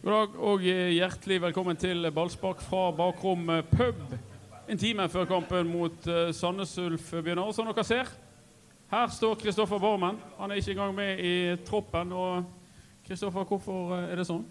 God 0.00 0.14
dag 0.14 0.36
og 0.48 0.62
hjertelig 0.64 1.36
velkommen 1.44 1.76
til 1.76 2.06
ballspark 2.16 2.62
fra 2.64 2.86
bakrom 2.96 3.50
pub. 3.68 4.14
En 4.72 4.78
time 4.80 5.04
før 5.12 5.26
kampen 5.28 5.68
mot 5.68 6.08
uh, 6.08 6.30
Sandnes 6.32 6.72
Ulf 6.80 7.10
begynner. 7.18 7.42
Og 7.44 7.52
som 7.52 7.68
dere 7.68 7.84
ser, 7.84 8.08
her 8.88 9.12
står 9.12 9.36
Kristoffer 9.42 9.82
Barmen. 9.82 10.16
Han 10.38 10.48
er 10.48 10.62
ikke 10.62 10.72
engang 10.72 10.96
med 10.96 11.20
i 11.20 11.34
troppen. 11.68 12.16
Og 12.16 12.48
Kristoffer, 13.04 13.44
hvorfor 13.44 13.92
er 13.98 14.16
det 14.16 14.24
sånn? 14.30 14.46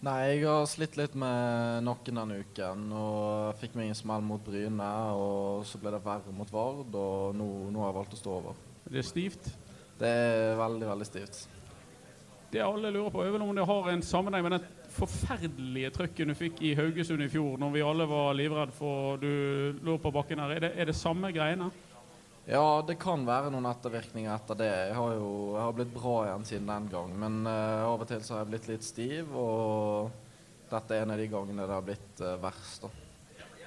Nei, 0.00 0.16
jeg 0.30 0.46
har 0.48 0.64
slitt 0.70 0.96
litt 0.96 1.12
med 1.12 1.84
nakken 1.84 2.24
denne 2.24 2.40
uken. 2.40 2.88
Og 2.88 3.60
fikk 3.60 3.76
meg 3.76 3.92
en 3.92 4.00
smell 4.00 4.24
mot 4.24 4.40
Bryne. 4.48 4.92
Og 5.12 5.68
så 5.68 5.76
ble 5.82 5.92
det 5.92 6.00
verre 6.08 6.32
mot 6.32 6.56
Vard, 6.56 6.88
og 6.88 7.36
nå, 7.36 7.50
nå 7.68 7.84
har 7.84 7.92
jeg 7.92 8.00
valgt 8.00 8.16
å 8.16 8.24
stå 8.24 8.38
over. 8.40 8.68
Det 8.88 9.04
er 9.04 9.12
stivt? 9.12 9.52
Det 10.00 10.08
er 10.08 10.56
veldig, 10.56 10.88
veldig 10.94 11.10
stivt. 11.12 11.44
Det 12.52 12.60
alle 12.60 12.90
lurer 12.92 13.08
på, 13.08 13.22
er 13.24 13.30
vel 13.32 13.42
om 13.46 13.54
det 13.56 13.64
har 13.64 13.86
en 13.88 14.02
sammenheng 14.04 14.42
med 14.44 14.52
den 14.58 14.64
forferdelige 14.92 15.88
trøkken 15.94 16.28
du 16.28 16.34
fikk 16.36 16.58
i 16.60 16.74
Haugesund 16.76 17.24
i 17.24 17.28
fjor, 17.32 17.54
når 17.56 17.70
vi 17.72 17.84
alle 17.86 18.04
var 18.10 18.34
livredde 18.36 18.74
for 18.76 19.22
du 19.22 19.78
lå 19.80 19.94
på 20.02 20.12
bakken 20.12 20.42
her. 20.42 20.52
Er 20.58 20.66
det, 20.66 20.70
er 20.76 20.90
det 20.90 20.94
samme 20.98 21.30
greiene? 21.32 21.70
Ja, 22.44 22.82
det 22.84 22.98
kan 23.00 23.22
være 23.24 23.48
noen 23.54 23.70
ettervirkninger 23.70 24.34
etter 24.34 24.58
det. 24.60 24.68
Jeg 24.90 24.98
har 24.98 25.14
jo 25.14 25.30
jeg 25.54 25.62
har 25.62 25.78
blitt 25.78 25.94
bra 25.94 26.16
igjen 26.26 26.44
siden 26.50 26.68
den 26.68 26.90
gang, 26.92 27.14
men 27.22 27.38
uh, 27.48 27.86
av 27.86 28.04
og 28.04 28.10
til 28.10 28.20
så 28.26 28.34
har 28.34 28.42
jeg 28.42 28.50
blitt 28.50 28.68
litt 28.68 28.84
stiv, 28.84 29.32
og 29.32 30.10
dette 30.74 30.98
er 30.98 31.06
en 31.06 31.14
av 31.14 31.22
de 31.22 31.30
gangene 31.32 31.70
det 31.70 31.76
har 31.78 31.86
blitt 31.86 32.20
uh, 32.20 32.34
verst. 32.42 32.84
da. 32.84 32.92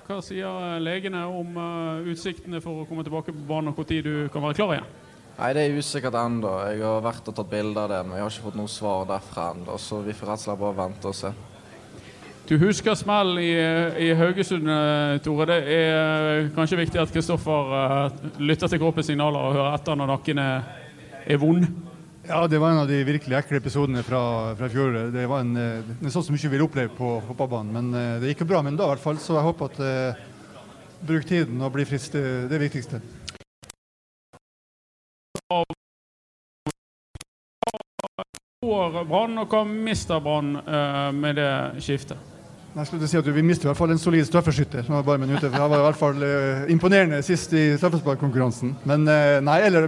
Hva 0.05 0.20
sier 0.22 0.77
legene 0.84 1.24
om 1.26 1.58
uh, 1.58 2.12
utsiktene 2.13 2.62
for 2.62 2.84
å 2.84 2.86
komme 2.86 3.08
tilbake 3.08 3.34
på 3.34 3.48
banen, 3.49 3.74
og 3.74 3.82
når 3.82 4.05
du 4.05 4.13
kan 4.30 4.46
være 4.46 4.60
klar 4.62 4.76
igjen? 4.76 4.94
Nei, 5.36 5.52
Det 5.52 5.66
er 5.66 5.76
usikkert 5.76 6.16
ennå. 6.16 6.52
Jeg 6.72 6.80
har 6.80 7.02
vært 7.04 7.28
og 7.28 7.36
tatt 7.36 7.50
bilde 7.52 7.82
av 7.82 7.92
det, 7.92 8.00
men 8.08 8.16
jeg 8.16 8.24
har 8.24 8.32
ikke 8.32 8.46
fått 8.48 8.62
noe 8.62 8.72
svar 8.72 9.04
derfra 9.10 9.50
ennå. 9.52 9.76
Så 9.82 10.00
vi 10.06 10.16
får 10.16 10.32
rett 10.32 10.40
og 10.40 10.46
slett 10.46 10.62
bare 10.62 10.78
vente 10.78 11.12
og 11.12 11.18
se. 11.18 11.32
Du 12.46 12.54
husker 12.62 12.96
smell 12.96 13.40
i, 13.42 13.50
i, 14.06 14.12
Haugesund, 14.16 14.70
eh, 14.70 15.16
Tore. 15.26 15.48
Det 15.50 15.58
er 15.76 16.27
eh, 16.30 16.52
kanskje 16.55 16.77
viktig 16.77 17.02
at 17.02 17.12
Kristoffer 17.12 17.74
uh, 17.74 18.27
lytter 18.38 18.70
til 18.70 18.80
kroppens 18.84 19.10
signaler 19.10 19.42
og 19.42 19.58
hører 19.58 19.76
etter 19.80 19.98
når 19.98 20.12
nakken 20.14 20.40
er, 20.44 20.70
er, 21.26 21.40
vond? 21.42 21.66
Ja, 22.30 22.44
det 22.48 22.62
var 22.62 22.72
en 22.72 22.84
av 22.84 22.88
de 22.88 23.02
virkelig 23.08 23.40
ekle 23.40 23.60
episodene 23.60 24.05
fra, 24.05 24.22
fra 24.55 24.70
fjoråret. 24.72 25.12
Det 25.14 25.26
var 25.27 25.42
en, 25.42 25.58
en 25.58 26.14
sånn 26.14 26.30
som 26.30 26.38
ikke 26.38 26.54
vil 26.54 26.68
oppleve 26.68 26.94
på 26.96 27.12
fotballbanen. 27.26 27.76
Men 27.76 28.22
det 28.22 28.32
gikk 28.32 28.46
jo 28.46 28.52
bra 28.54 28.62
med 28.62 28.76
den 28.76 28.80
da, 28.80 28.88
i 28.88 28.94
hvert 28.94 29.04
fall. 29.04 29.20
Så 29.20 29.36
jeg 29.36 29.49
håper 29.49 29.74
at 29.74 29.84
uh, 29.84 30.24
bruk 31.12 31.27
tiden 31.27 31.60
og 31.66 31.76
bli 31.76 31.90
frisk. 31.90 32.14
Det 32.16 32.24
er 32.24 32.49
det 32.54 32.64
viktigste 32.70 33.04
får 38.66 39.04
Brann, 39.10 39.38
og 39.41 39.52
hva 39.52 39.62
mister 39.68 40.21
Brann 40.24 40.55
uh, 40.66 41.12
med 41.13 41.38
det 41.40 41.52
skiftet? 41.85 42.32
Jeg 42.76 42.90
skulle 42.90 43.08
si 43.08 43.16
at 43.16 43.27
Vi 43.32 43.44
mister 43.46 43.70
i 43.70 43.70
hvert 43.70 43.80
fall 43.80 43.94
en 43.94 44.02
solid 44.02 44.26
straffeskytter. 44.27 44.84
som 44.84 44.96
var 44.96 45.04
bare 45.04 45.21
minuttet, 45.21 45.52
for 45.52 45.62
Jeg 45.62 45.70
var 45.70 45.80
i 45.80 45.85
hvert 45.85 46.02
fall 46.02 46.24
uh, 46.24 46.71
imponerende 46.71 47.21
sist 47.24 47.54
i 47.54 47.77
straffesparkkonkurransen. 47.77 48.76
Men 48.84 49.08
uh, 49.08 49.40
nei, 49.46 49.62
eller 49.68 49.88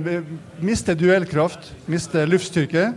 mister 0.60 0.96
duellkraft, 0.96 1.74
mister 1.88 2.26
luftstyrke. 2.26 2.94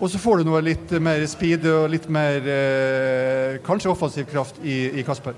Og 0.00 0.08
så 0.08 0.18
får 0.18 0.40
du 0.40 0.48
noe 0.48 0.62
litt 0.64 0.94
mer 1.02 1.26
speed 1.28 1.66
og 1.68 1.90
litt 1.92 2.06
mer 2.08 2.46
kanskje 3.66 3.90
offensiv 3.90 4.30
kraft 4.30 4.56
i, 4.64 4.86
i 4.96 5.04
Kasper. 5.04 5.36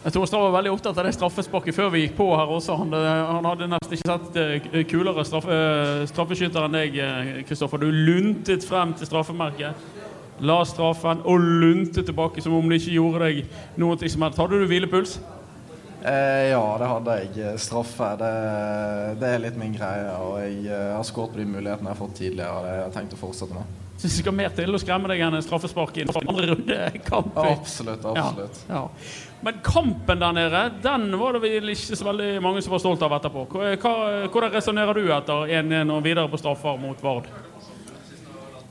Jeg 0.00 0.14
tror 0.14 0.24
Strav 0.24 0.46
var 0.46 0.54
veldig 0.54 0.70
opptatt 0.72 0.96
av 0.96 1.04
det 1.04 1.12
straffesparket 1.12 1.76
før 1.76 1.90
vi 1.92 2.06
gikk 2.06 2.14
på 2.16 2.30
her 2.32 2.48
også. 2.48 2.78
Han, 2.80 2.94
han 2.96 3.44
hadde 3.44 3.68
nesten 3.68 3.98
ikke 3.98 4.08
sett 4.08 4.38
uh, 4.40 4.78
kulere 4.88 5.24
straffe, 5.28 5.56
uh, 5.56 6.04
straffeskytter 6.08 6.64
enn 6.64 6.78
deg, 6.78 6.96
Kristoffer. 7.48 7.82
Du 7.82 7.90
luntet 7.92 8.64
frem 8.64 8.94
til 8.96 9.10
straffemerket. 9.10 9.90
La 10.40 10.62
straffen 10.64 11.20
og 11.28 11.44
luntet 11.44 12.08
tilbake 12.08 12.40
som 12.40 12.56
om 12.56 12.72
det 12.72 12.80
ikke 12.80 12.96
gjorde 12.96 13.26
deg 13.26 13.60
noe 13.82 14.00
som 14.00 14.24
helst. 14.24 14.40
Hadde 14.40 14.62
du 14.62 14.66
hvilepuls? 14.70 15.18
Eh, 16.00 16.48
ja, 16.48 16.62
det 16.80 16.88
hadde 16.88 17.18
jeg. 17.20 17.60
Straffe, 17.60 18.14
det, 18.22 18.32
det, 19.20 19.34
er 19.34 19.44
litt 19.44 19.60
min 19.60 19.76
greie. 19.76 20.08
Og 20.16 20.40
jeg 20.40 20.80
har 20.96 21.04
skåret 21.04 21.36
på 21.36 21.42
de 21.42 21.48
mulighetene 21.50 21.90
jeg 21.90 21.92
har 21.92 22.00
fått 22.00 22.16
tidligere. 22.22 22.56
Og 22.56 22.64
det 22.64 22.72
har 22.72 22.82
jeg 22.86 22.96
tenkt 22.96 23.18
å 23.18 23.20
fortsette 23.20 23.58
med. 23.58 23.89
Syns 24.00 24.14
jeg 24.16 24.22
skal 24.24 24.32
mer 24.32 24.52
til 24.56 24.72
å 24.72 24.78
skremme 24.80 25.10
deg 25.10 25.20
enn 25.26 25.34
en 25.36 25.44
straffespark 25.44 25.98
i 26.00 26.06
en 26.06 26.12
andre 26.22 26.54
runde 26.54 26.76
kamp. 27.10 27.34
Absolutt, 27.36 28.06
absolutt. 28.08 28.62
Ja, 28.70 28.78
ja. 28.78 29.26
Men 29.44 29.60
kampen 29.64 30.22
der 30.22 30.32
nede, 30.36 30.62
den 30.80 31.04
var 31.20 31.36
det 31.36 31.42
vel 31.44 31.72
ikke 31.74 31.98
så 32.00 32.08
veldig 32.08 32.30
mange 32.44 32.64
som 32.64 32.72
var 32.72 32.80
stolt 32.80 33.04
av 33.04 33.18
etterpå. 33.18 33.44
Hvordan 33.52 34.52
resonnerer 34.56 34.96
du 34.96 35.12
etter 35.12 35.52
1-1 35.60 35.92
og 35.92 36.02
videre 36.04 36.32
på 36.32 36.40
straffer 36.40 36.80
mot 36.80 37.04
Vard? 37.04 37.28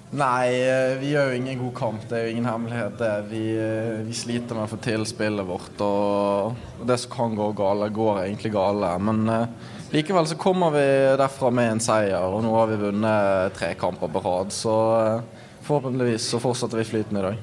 Nei, 0.09 0.49
eh, 0.65 0.95
vi 0.97 1.11
gjør 1.13 1.27
jo 1.29 1.37
ingen 1.37 1.59
god 1.59 1.73
kamp. 1.77 2.05
Det 2.09 2.17
er 2.17 2.23
jo 2.25 2.33
ingen 2.33 2.49
hemmelighet, 2.49 2.97
det. 2.97 3.13
Vi, 3.29 3.43
eh, 3.53 3.99
vi 4.07 4.15
sliter 4.17 4.57
med 4.57 4.65
å 4.65 4.71
få 4.71 4.79
til 4.81 5.05
spillet 5.05 5.45
vårt. 5.45 5.83
Og 5.85 6.87
det 6.89 6.97
som 7.03 7.13
kan 7.13 7.37
gå 7.37 7.51
gale, 7.53 7.91
går 7.93 8.23
egentlig 8.23 8.55
gale. 8.57 8.95
Men 8.97 9.29
uh, 9.29 9.69
likevel 9.91 10.27
så 10.27 10.35
kommer 10.35 10.71
vi 10.71 10.85
derfra 11.17 11.49
med 11.53 11.71
en 11.71 11.81
seier, 11.83 12.21
og 12.21 12.43
nå 12.45 12.53
har 12.55 12.67
vi 12.69 12.81
vunnet 12.83 13.55
tre 13.57 13.73
kamper 13.79 14.11
på 14.11 14.21
rad. 14.23 14.51
Så 14.53 14.73
uh, 14.73 15.45
forhåpentligvis 15.65 16.27
så 16.29 16.41
fortsetter 16.41 16.81
vi 16.81 16.87
flyten 16.89 17.17
i 17.17 17.23
dag. 17.25 17.39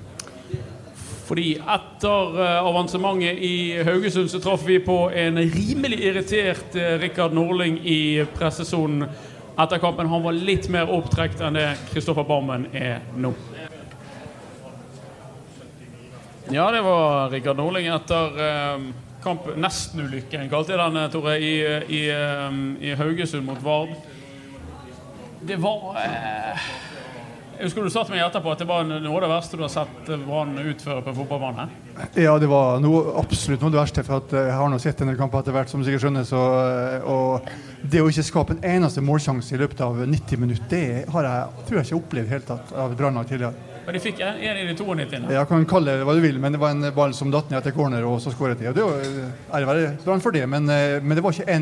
Fordi 1.26 1.46
etter 1.58 2.36
uh, 2.38 2.66
avansementet 2.68 3.40
i 3.42 3.82
Haugesund 3.86 4.30
så 4.30 4.40
traff 4.42 4.62
vi 4.66 4.78
på 4.78 4.98
en 5.10 5.40
rimelig 5.42 5.98
irritert 6.06 6.76
uh, 6.78 6.94
Rikard 7.02 7.34
Norling 7.34 7.80
i 7.82 8.24
pressesonen 8.36 9.08
etter 9.56 9.82
kampen. 9.82 10.06
Han 10.12 10.22
var 10.22 10.36
litt 10.36 10.68
mer 10.70 10.92
opptrekt 10.92 11.42
enn 11.42 11.58
det 11.58 11.72
Kristoffer 11.90 12.26
Barmen 12.28 12.68
er 12.76 13.00
nå. 13.16 13.32
Ja, 16.52 16.68
det 16.70 16.84
var 16.86 17.32
Rikard 17.32 17.58
Norling 17.58 17.90
etter 17.90 18.38
kamp 19.24 19.48
Nesten-ulykken, 19.56 20.48
kalte 20.52 20.74
jeg 20.74 20.82
den, 20.82 21.00
Tore, 21.12 21.38
i, 21.38 21.54
i, 21.92 22.02
um, 22.48 22.76
i 22.80 22.94
Haugesund 22.98 23.46
mot 23.46 23.62
Vard. 23.64 23.94
Det 25.46 25.58
var 25.62 26.00
jeg 27.56 27.70
husker 27.70 27.86
du 27.86 27.88
sa 27.88 28.02
til 28.04 28.12
meg 28.12 28.20
etterpå 28.20 28.50
at 28.52 28.60
det 28.60 28.66
var 28.68 28.82
noe 28.84 29.14
av 29.16 29.22
det 29.24 29.28
verste 29.30 29.56
du 29.56 29.62
har 29.64 29.70
sett 29.72 30.10
Brann 30.26 30.58
utføre 30.60 31.00
på 31.06 31.14
fotballbanen? 31.16 31.70
Ja, 32.12 32.34
det 32.36 32.50
var 32.50 32.82
noe, 32.84 33.14
absolutt 33.16 33.62
noe 33.64 33.70
av 33.70 33.76
det 33.78 33.80
verste. 33.80 34.04
For 34.04 34.20
at 34.20 34.34
jeg 34.36 34.58
har 34.58 34.68
nå 34.68 34.80
sett 34.82 35.00
en 35.00 35.08
del 35.08 35.16
kamper 35.16 35.40
etter 35.40 35.56
hvert, 35.56 35.72
som 35.72 35.80
du 35.80 35.86
sikkert 35.88 36.04
skjønner. 36.04 36.26
Så, 36.28 36.42
og 37.08 37.48
det 37.80 38.02
å 38.04 38.10
ikke 38.12 38.26
skape 38.28 38.58
en 38.58 38.68
eneste 38.74 39.04
målsjanse 39.04 39.56
i 39.56 39.62
løpet 39.62 39.80
av 39.86 40.02
90 40.04 40.42
minutter, 40.42 40.68
det 40.68 41.06
har 41.14 41.30
jeg, 41.30 41.64
tror 41.64 41.80
jeg 41.80 41.88
ikke 41.88 42.02
opplevd 42.02 42.34
helt 42.34 42.48
tatt 42.50 42.76
av 42.76 42.92
Brann 42.98 43.22
tidligere. 43.24 43.75
Men 43.86 43.94
de 43.94 44.02
fikk 44.02 44.20
en, 44.26 44.40
en 44.42 44.58
i 44.58 44.64
de 44.66 44.74
92? 44.74 45.28
Jeg 45.30 45.48
kan 45.48 45.66
kalle 45.70 45.94
det 46.00 46.06
hva 46.08 46.16
du 46.16 46.22
vil, 46.24 46.40
men 46.42 46.56
det 46.56 46.58
var 46.58 46.74
en 46.74 46.88
ball 46.96 47.14
som 47.14 47.30
datt 47.30 47.52
ned 47.52 47.60
etter 47.60 47.74
corner, 47.76 48.02
og 48.08 48.18
så 48.22 48.32
skåret 48.34 48.58
de. 48.58 48.66
Og 48.72 48.74
det 48.74 48.82
er 48.82 49.60
ære 49.60 49.68
være 49.70 50.18
for 50.24 50.34
det, 50.34 50.42
men, 50.50 50.66
eh, 50.72 50.98
men, 51.02 51.14
det 51.14 51.22
var 51.22 51.36
ikke 51.36 51.60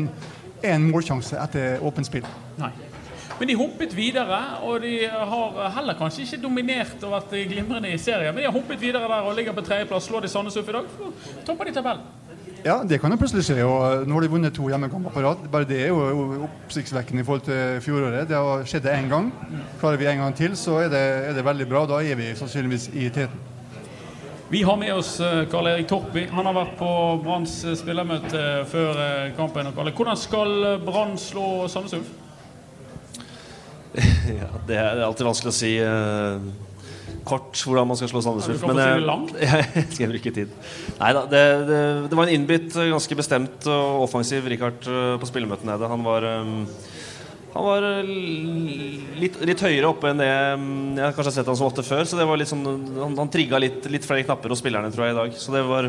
en 0.65 0.89
målsjanse 0.89 1.37
etter 1.43 1.85
åpent 1.85 2.09
spill. 2.09 2.25
Nei. 2.57 2.73
Men 3.37 3.49
de 3.51 3.55
humpet 3.59 3.93
videre, 3.93 4.39
og 4.63 4.81
de 4.81 4.93
har 5.05 5.57
heller 5.75 5.97
kanskje 5.99 6.23
ikke 6.23 6.41
dominert 6.41 7.01
og 7.03 7.17
vært 7.17 7.33
glimrende 7.51 7.91
i 7.91 7.97
serien. 7.99 8.33
Men 8.33 8.41
de 8.41 8.47
har 8.47 8.55
humpet 8.55 8.81
videre 8.81 9.09
der 9.11 9.27
og 9.27 9.35
ligger 9.35 9.53
på 9.53 9.65
tredjeplass. 9.67 10.07
Slår 10.07 10.23
de 10.23 10.31
Sandnes 10.31 10.55
Ulf 10.57 10.71
i 10.71 10.77
dag, 10.77 10.93
topper 11.45 11.67
de 11.67 11.75
tabellen. 11.75 12.24
Ja, 12.65 12.79
det 12.81 12.97
kan 12.97 13.13
jo 13.13 13.17
plutselig 13.21 13.43
skje. 13.45 13.59
og 13.61 14.07
Nå 14.09 14.15
har 14.17 14.25
de 14.25 14.29
vunnet 14.31 14.55
to 14.57 14.69
hjemmekamper 14.71 15.13
på 15.13 15.21
rad. 15.21 15.43
Bare 15.53 15.67
det 15.69 15.83
er 15.83 15.91
jo 15.93 16.45
oppsiktsvekkende 16.47 17.21
i 17.21 17.25
forhold 17.27 17.43
til 17.45 17.81
fjoråret. 17.85 18.25
Det 18.29 18.39
har 18.39 18.63
skjedd 18.65 18.87
én 18.89 19.09
gang. 19.11 19.27
Klarer 19.81 20.01
vi 20.01 20.07
en 20.09 20.23
gang 20.23 20.37
til, 20.37 20.55
så 20.57 20.79
er 20.85 20.89
det, 20.89 21.03
er 21.29 21.37
det 21.37 21.45
veldig 21.45 21.67
bra. 21.69 21.83
Da 21.91 22.01
er 22.01 22.17
vi 22.17 22.31
sannsynligvis 22.39 22.89
i 22.97 23.09
teten. 23.13 23.51
Vi 24.49 24.63
har 24.63 24.77
med 24.77 24.93
oss 24.93 25.19
eh, 25.19 25.47
Karl 25.49 25.67
Erik 25.67 25.87
Torpi. 25.89 26.27
Han 26.31 26.45
har 26.45 26.53
vært 26.53 26.75
på 26.77 26.89
Branns 27.23 27.63
eh, 27.65 27.73
spillermøte 27.77 28.41
før 28.69 28.99
eh, 29.01 29.31
kampen. 29.37 29.71
Hvordan 29.73 30.19
skal 30.21 30.53
Brann 30.85 31.17
slå 31.17 31.65
Sandnes 31.69 31.97
Ulf? 31.97 32.11
ja, 34.41 34.49
det 34.67 34.77
er 34.77 35.01
alltid 35.05 35.29
vanskelig 35.29 35.53
å 35.53 35.55
si 35.55 35.71
kort 37.25 37.61
hvordan 37.65 37.89
man 37.89 37.99
skal 37.99 38.11
slå 38.11 38.21
Sandnes 38.23 38.49
Ulf. 38.51 38.65
Men 38.69 38.81
jeg, 39.41 39.69
jeg 39.75 39.87
skal 39.93 40.13
bruke 40.13 40.35
tid. 40.35 40.53
Nei 40.99 41.13
da, 41.17 41.25
det, 41.31 41.45
det, 41.69 41.79
det, 42.11 42.19
var 42.19 42.27
en 42.27 42.35
innbitt, 42.35 42.69
ganske 42.75 43.17
bestemt 43.17 43.67
og 43.71 44.05
offensiv 44.05 44.47
Richard 44.51 44.85
uh, 44.89 45.15
på 45.21 45.29
spillemøtet 45.29 45.67
nede. 45.69 45.89
Han 45.91 46.05
var 46.05 46.29
um, 46.35 46.61
han 47.55 47.63
var 47.63 47.85
litt, 48.03 49.37
litt, 49.47 49.61
høyere 49.63 49.87
oppe 49.87 50.09
enn 50.11 50.19
det 50.19 50.31
um, 50.59 50.65
jeg 50.97 51.15
kanskje 51.15 51.29
har 51.29 51.35
sett 51.37 51.51
han 51.51 51.55
som 51.55 51.69
åtte 51.69 51.85
før. 51.87 52.03
Så 52.03 52.19
det 52.19 52.27
var 52.27 52.39
litt 52.39 52.51
sånn, 52.51 52.65
han, 52.99 53.15
han 53.15 53.31
trigga 53.31 53.61
litt, 53.63 53.85
litt 53.91 54.07
flere 54.07 54.25
knapper 54.27 54.51
hos 54.51 54.59
spillerne, 54.59 54.91
tror 54.91 55.07
jeg, 55.07 55.15
i 55.15 55.19
dag. 55.21 55.37
Så 55.39 55.55
det 55.55 55.63
var 55.69 55.87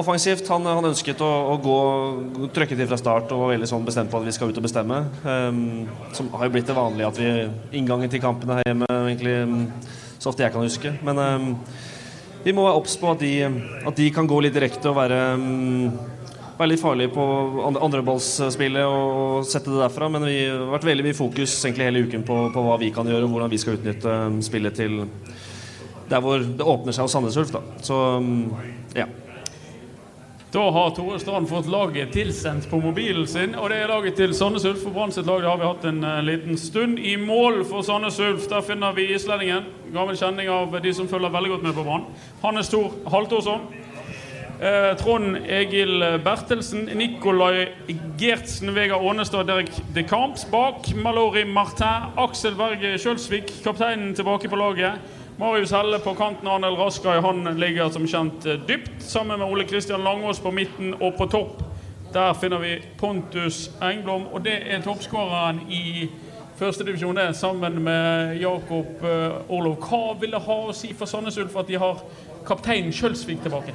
offensivt. 0.00 0.48
Han, 0.48 0.64
han 0.64 0.88
ønsket 0.90 1.20
å, 1.24 1.28
å, 1.52 1.56
gå 1.60 2.48
trøkke 2.56 2.78
til 2.78 2.88
fra 2.88 2.98
start 3.00 3.32
og 3.34 3.44
var 3.44 3.54
veldig 3.54 3.68
sånn 3.68 3.84
bestemt 3.84 4.12
på 4.12 4.20
at 4.20 4.28
vi 4.28 4.34
skal 4.36 4.52
ut 4.52 4.60
og 4.60 4.66
bestemme. 4.66 5.02
Um, 5.24 5.60
som 6.16 6.30
har 6.32 6.48
jo 6.48 6.54
blitt 6.56 6.70
det 6.70 6.78
vanlige 6.78 7.10
at 7.12 7.20
vi 7.20 7.80
inngangen 7.82 8.12
til 8.12 8.24
kampene 8.24 8.60
her 8.60 8.70
hjemme 8.70 8.88
egentlig 9.02 9.36
um, 9.44 9.58
så 10.20 10.30
ofte 10.30 10.44
jeg 10.44 10.52
kan 10.52 10.64
huske. 10.66 10.92
Men 11.06 11.18
um, 11.18 11.50
vi 12.44 12.54
må 12.56 12.66
være 12.66 12.80
obs 12.80 12.96
på 13.00 13.10
at 13.12 13.22
de, 13.24 13.34
at 13.88 13.96
de, 13.96 14.08
kan 14.14 14.28
gå 14.28 14.40
litt 14.44 14.56
direkte 14.56 14.92
og 14.92 14.98
være, 14.98 15.20
um, 15.40 15.90
være 16.58 16.72
litt 16.74 16.82
farlige 16.82 17.14
på 17.14 17.24
andreballsspillet 17.80 18.84
og 18.84 19.46
sette 19.48 19.72
det 19.72 19.80
derfra. 19.80 20.10
Men 20.12 20.28
vi 20.28 20.42
har 20.44 20.66
vært 20.76 20.88
veldig 20.90 21.08
mye 21.08 21.18
fokus 21.18 21.56
egentlig 21.64 21.88
hele 21.88 22.04
uken 22.08 22.26
på, 22.28 22.42
på 22.52 22.66
hva 22.66 22.76
vi 22.82 22.92
kan 22.94 23.08
gjøre 23.08 23.24
og 23.28 23.36
hvordan 23.36 23.52
vi 23.52 23.62
skal 23.62 23.80
utnytte 23.80 24.18
um, 24.28 24.42
spillet 24.44 24.76
til 24.76 25.00
der 26.10 26.22
hvor 26.24 26.42
det 26.42 26.66
åpner 26.66 26.94
seg 26.94 27.06
hos 27.06 27.12
Sandnes 27.14 27.38
Ulf. 27.38 27.54
Så 27.86 27.96
ja. 28.96 29.06
Da 30.52 30.70
har 30.70 30.90
Tore 30.90 31.18
Strand 31.20 31.48
fått 31.48 31.66
laget 31.66 32.12
tilsendt 32.12 32.70
på 32.70 32.80
mobilen 32.80 33.26
sin. 33.26 33.52
Og 33.54 33.68
det 33.70 33.76
er 33.78 33.90
laget 33.90 34.16
til 34.18 34.32
Sandnes 34.34 34.64
Ulf. 34.66 34.80
For 34.82 34.90
Brann 34.90 35.12
sitt 35.14 35.28
lag 35.28 35.44
det 35.44 35.46
har 35.46 35.60
vi 35.60 35.68
hatt 35.68 35.84
en 35.86 36.00
uh, 36.02 36.16
liten 36.26 36.58
stund. 36.58 36.98
I 36.98 37.12
mål 37.22 37.60
for 37.68 37.86
Sandnes 37.86 38.18
Ulf 38.18 38.48
der 38.50 38.64
finner 38.66 38.96
vi 38.96 39.04
islendingen. 39.14 39.68
Gammel 39.94 40.18
kjenning 40.18 40.50
av 40.50 40.74
de 40.82 40.94
som 40.96 41.06
følger 41.06 41.30
veldig 41.30 41.52
godt 41.52 41.68
med 41.68 41.76
på 41.78 41.84
Brann. 41.86 42.08
Hannes 42.42 42.72
Thor 42.72 42.90
Haltorsson. 43.14 43.62
Eh, 44.60 44.90
Trond 45.00 45.38
Egil 45.48 46.02
Bertelsen, 46.24 46.90
Nikolai 46.98 47.70
Gertsen, 48.20 48.74
Vegard 48.74 49.06
Ånestad, 49.06 49.46
Derek 49.48 49.70
de 49.94 50.02
Camps 50.02 50.44
bak. 50.50 50.90
Malori 50.98 51.46
Martin, 51.48 52.10
Aksel 52.20 52.58
Berge 52.58 52.98
Kjølsvik, 52.98 53.54
kapteinen 53.64 54.12
tilbake 54.18 54.50
på 54.50 54.58
laget. 54.60 54.98
Marius 55.40 55.70
Helle 55.72 55.98
på 55.98 56.12
kanten, 56.14 56.48
Arnel 56.48 56.74
Raskai 56.76 57.20
han 57.24 57.46
ligger 57.56 57.88
som 57.88 58.04
kjent 58.04 58.44
eh, 58.46 58.58
dypt. 58.68 58.98
Sammen 59.00 59.38
med 59.40 59.48
Ole 59.48 59.64
Kristian 59.64 60.02
Langås 60.04 60.38
på 60.38 60.50
midten 60.52 60.92
og 61.00 61.14
på 61.16 61.26
topp. 61.32 61.62
Der 62.12 62.34
finner 62.36 62.60
vi 62.60 62.74
Pontus 63.00 63.70
Engblom, 63.80 64.26
og 64.34 64.44
det 64.44 64.58
er 64.68 64.84
toppskåreren 64.84 65.62
i 65.72 66.10
førstedivisjon, 66.58 67.16
det, 67.16 67.24
sammen 67.38 67.80
med 67.86 68.36
Jakob 68.36 69.00
uh, 69.00 69.40
Orlov. 69.48 69.80
Hva 69.80 70.12
vil 70.20 70.36
det 70.36 70.44
ha 70.44 70.60
å 70.68 70.76
si 70.76 70.92
for 70.92 71.08
Sandnes 71.08 71.40
Ulf 71.40 71.56
at 71.56 71.72
de 71.72 71.80
har 71.80 72.04
kapteinen 72.44 72.92
Kjølsvik 72.92 73.40
tilbake? 73.40 73.72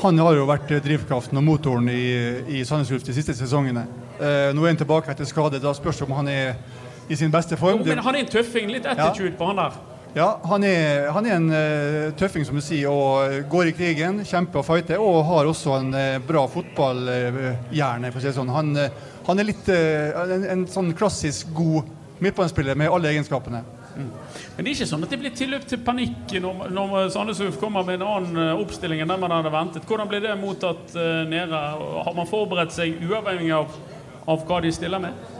Han 0.00 0.24
har 0.24 0.38
jo 0.40 0.48
vært 0.48 0.72
drivkraften 0.86 1.36
og 1.36 1.44
motoren 1.44 1.90
i, 1.92 2.04
i 2.48 2.64
Sandnes 2.64 2.94
Ulf 2.96 3.04
de 3.04 3.18
siste 3.18 3.36
sesongene. 3.36 3.84
Eh, 4.16 4.54
nå 4.56 4.64
er 4.64 4.72
han 4.72 4.80
tilbake 4.80 5.12
etter 5.12 5.28
skade. 5.28 5.60
Da 5.60 5.76
spørs 5.76 6.00
det 6.00 6.08
om 6.08 6.16
han 6.22 6.32
er 6.32 6.54
i 7.12 7.18
sin 7.20 7.34
beste 7.34 7.60
form. 7.60 7.84
Jo, 7.84 7.92
men 7.92 8.00
han 8.06 8.16
er 8.16 8.24
en 8.24 8.38
tøffing. 8.38 8.72
Litt 8.72 8.88
attitude 8.88 9.34
ja. 9.34 9.40
på 9.42 9.52
han 9.52 9.60
der. 9.66 9.82
Ja, 10.14 10.40
han 10.44 10.62
er, 10.62 11.08
han 11.10 11.26
er 11.26 11.32
en 11.34 11.48
uh, 11.50 12.12
tøffing, 12.14 12.44
som 12.46 12.54
du 12.54 12.62
sier, 12.62 12.86
og 12.86 13.48
går 13.50 13.72
i 13.72 13.74
krigen, 13.74 14.20
kjemper 14.22 14.60
og 14.60 14.68
fighter. 14.68 15.02
Og 15.02 15.24
har 15.26 15.50
også 15.50 15.74
en 15.80 15.90
uh, 15.90 16.20
bra 16.22 16.44
fotballhjerne, 16.52 18.12
for 18.12 18.20
å 18.20 18.22
si 18.22 18.30
det 18.30 18.36
sånn. 18.36 18.52
Han, 18.54 18.70
uh, 18.78 19.10
han 19.26 19.42
er 19.42 19.48
litt 19.48 19.70
en, 19.74 20.46
en, 20.52 20.64
sånn 20.70 20.94
klassisk 20.94 21.50
god 21.56 21.90
midtbanespiller 22.22 22.78
med 22.78 22.94
alle 22.94 23.10
egenskapene. 23.10 23.64
Mm. 23.94 24.10
Men 24.54 24.60
det 24.60 24.68
er 24.68 24.72
ikke 24.76 24.90
sånn 24.92 25.06
at 25.06 25.10
det 25.10 25.18
blir 25.22 25.34
tilløp 25.34 25.66
til 25.70 25.82
panikk 25.86 26.34
når, 26.42 26.64
når 26.74 26.96
Sandnes 27.14 27.42
Ulf 27.42 27.58
kommer 27.62 27.86
med 27.86 27.98
en 27.98 28.06
annen 28.06 28.62
oppstilling 28.62 29.02
enn 29.02 29.10
den 29.10 29.22
man 29.22 29.34
hadde 29.34 29.50
ventet. 29.54 29.86
Hvordan 29.88 30.10
blir 30.10 30.22
det 30.22 30.34
mottatt 30.38 30.94
nede? 31.30 31.62
Har 32.06 32.14
man 32.14 32.30
forberedt 32.30 32.74
seg 32.74 33.02
uavhengig 33.02 33.54
av, 33.56 33.74
av 34.30 34.46
hva 34.46 34.60
de 34.62 34.74
stiller 34.74 35.02
med? 35.02 35.33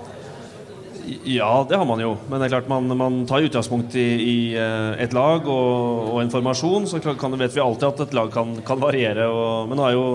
Ja, 1.24 1.66
det 1.68 1.76
har 1.76 1.84
man 1.84 2.00
jo. 2.00 2.14
Men 2.28 2.40
det 2.40 2.46
er 2.46 2.54
klart 2.56 2.70
man, 2.70 2.88
man 2.96 3.20
tar 3.28 3.44
utgangspunkt 3.44 3.94
i, 3.98 4.06
i 4.24 4.38
eh, 4.56 5.02
et 5.04 5.12
lag 5.16 5.44
og, 5.44 6.10
og 6.14 6.18
en 6.22 6.32
formasjon. 6.32 6.88
Så 6.88 7.00
kan, 7.04 7.36
vet 7.40 7.54
vi 7.54 7.62
alltid 7.64 7.88
at 7.90 8.02
et 8.06 8.16
lag 8.16 8.32
kan, 8.32 8.56
kan 8.66 8.80
variere. 8.80 9.28
Og, 9.28 9.68
men 9.68 9.82
er 9.84 9.94
jo 9.96 10.06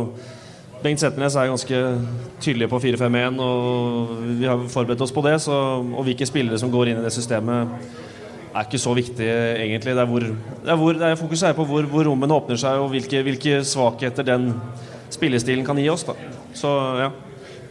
Bengt 0.80 1.02
Setnes 1.02 1.36
er 1.36 1.50
ganske 1.52 1.80
tydelig 2.40 2.70
på 2.72 2.80
4-5-1, 2.80 3.42
og 3.44 4.14
vi 4.40 4.48
har 4.48 4.62
forberedt 4.72 5.02
oss 5.04 5.14
på 5.14 5.26
det. 5.28 5.36
Så, 5.44 5.54
og 5.84 6.06
hvilke 6.08 6.28
spillere 6.30 6.60
som 6.62 6.72
går 6.74 6.94
inn 6.94 7.02
i 7.02 7.06
det 7.06 7.14
systemet, 7.14 7.74
er 8.50 8.66
ikke 8.66 8.82
så 8.82 8.96
viktig 8.98 9.28
egentlig. 9.30 9.94
Det 9.94 10.04
er, 10.06 10.10
hvor, 10.10 10.26
det 10.26 10.72
er, 10.72 10.80
hvor, 10.80 10.96
det 10.98 11.10
er 11.10 11.20
fokuset 11.20 11.52
er 11.52 11.58
på 11.58 11.68
hvor, 11.70 11.86
hvor, 11.92 12.08
rommene 12.08 12.34
åpner 12.34 12.58
seg, 12.58 12.82
og 12.82 12.94
hvilke, 12.96 13.22
hvilke 13.28 13.60
svakheter 13.68 14.26
den 14.26 14.54
spillestilen 15.14 15.68
kan 15.68 15.78
gi 15.78 15.90
oss. 15.92 16.08
Da. 16.08 16.18
Så 16.58 16.78
ja 17.04 17.12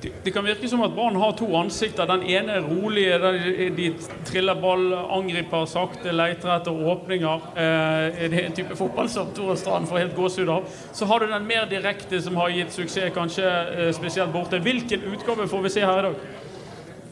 det, 0.03 0.13
det, 0.25 0.31
kan 0.31 0.47
virke 0.47 0.69
som 0.71 0.83
at 0.87 0.95
Brann 0.95 1.17
har 1.19 1.33
to 1.35 1.49
ansikter. 1.59 2.07
Den 2.07 2.23
ene 2.23 2.59
er 2.61 2.67
rolig, 2.67 3.07
der 3.19 3.39
de 3.75 3.89
triller 4.29 4.59
ball, 4.61 4.93
angriper 4.95 5.67
sakte, 5.67 6.13
leter 6.15 6.53
etter 6.55 6.83
åpninger. 6.93 7.49
Eh, 7.59 8.21
det 8.31 8.43
er 8.43 8.47
en 8.47 8.59
type 8.59 8.79
fotball 8.79 9.11
som 9.11 9.33
Tore 9.35 9.57
Strand 9.59 9.91
får 9.91 10.05
helt 10.05 10.15
gåsehud 10.17 10.53
av. 10.55 10.69
Så 10.95 11.09
har 11.11 11.21
du 11.25 11.33
den 11.33 11.49
mer 11.49 11.67
direkte 11.71 12.21
som 12.23 12.39
har 12.39 12.55
gitt 12.55 12.77
suksess, 12.77 13.11
kanskje 13.15 13.49
eh, 13.49 13.91
spesielt 13.97 14.31
borte. 14.35 14.63
Hvilken 14.63 15.09
utgave 15.11 15.49
får 15.51 15.67
vi 15.67 15.75
se 15.79 15.83
her 15.87 15.99
i 15.99 16.07
dag? 16.11 16.29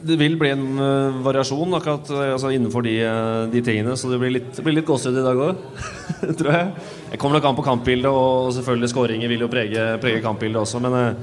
Det 0.07 0.15
vil 0.21 0.37
bli 0.39 0.51
en 0.53 0.67
uh, 0.79 1.17
variasjon 1.25 1.73
akkurat 1.75 2.11
uh, 2.13 2.21
altså 2.35 2.53
innenfor 2.55 2.85
de, 2.85 2.93
uh, 3.03 3.49
de, 3.51 3.63
tingene. 3.65 3.97
Så 3.99 4.13
det 4.13 4.21
blir 4.23 4.35
litt, 4.37 4.53
det 4.55 4.75
litt 4.77 4.87
gåsehud 4.87 5.19
i 5.19 5.25
dag 5.25 5.41
òg, 5.43 5.65
tror 6.39 6.53
jeg. 6.53 6.87
Jeg 7.11 7.19
kommer 7.23 7.41
nok 7.41 7.51
an 7.51 7.59
på 7.59 7.67
kampbildet, 7.67 8.13
og, 8.13 8.53
selvfølgelig 8.55 8.93
skåringer 8.93 9.33
vil 9.33 9.43
jo 9.47 9.51
prege, 9.51 9.89
prege 10.03 10.23
kampbildet 10.23 10.63
også. 10.63 10.85
Men 10.85 11.17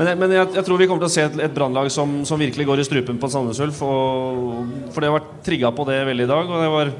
men, 0.00 0.14
men 0.16 0.32
jeg, 0.32 0.48
jeg, 0.56 0.64
tror 0.64 0.78
vi 0.80 0.86
kommer 0.88 1.04
til 1.04 1.10
å 1.10 1.12
se 1.12 1.24
et, 1.28 1.34
et 1.44 1.52
brannlag 1.52 1.90
som, 1.92 2.22
som, 2.24 2.40
virkelig 2.40 2.64
går 2.70 2.80
i 2.80 2.86
strupen 2.86 3.18
på 3.20 3.28
Sandnes 3.28 3.58
Ulf. 3.60 3.82
For 3.82 4.96
det 4.96 5.10
har 5.10 5.18
vært 5.18 5.34
trigga 5.44 5.72
på 5.76 5.84
det 5.90 5.98
veldig 6.08 6.24
i 6.24 6.30
dag. 6.30 6.48
Og 6.48 6.62
det 6.62 6.70
var, 6.72 6.92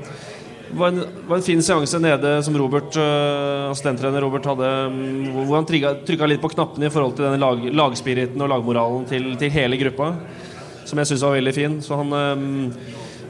var, 0.83 0.93
en, 0.93 1.07
var 1.31 1.39
en, 1.39 1.47
fin 1.47 1.65
seanse 1.65 2.01
nede 2.03 2.35
som 2.45 2.59
Robert, 2.61 2.93
uh, 3.01 3.71
assistenttrener 3.71 4.21
Robert 4.21 4.51
hadde, 4.53 4.69
um, 4.93 5.31
hvor 5.47 5.57
han 5.57 5.69
trykka 5.71 6.29
litt 6.29 6.45
på 6.45 6.53
knappene 6.53 6.91
i 6.91 6.93
forhold 6.93 7.17
til 7.17 7.31
denne 7.31 7.41
lag, 7.41 7.65
lagspiriten 7.81 8.45
og 8.45 8.53
lagmoralen 8.53 9.09
til, 9.09 9.33
til, 9.41 9.55
hele 9.57 9.81
gruppa. 9.81 10.13
Som 10.85 11.01
jeg 11.01 11.09
syns 11.15 11.25
var 11.25 11.39
veldig 11.39 11.57
fin. 11.57 11.81
Så 11.87 11.97
han 12.03 12.13
um, 12.13 12.51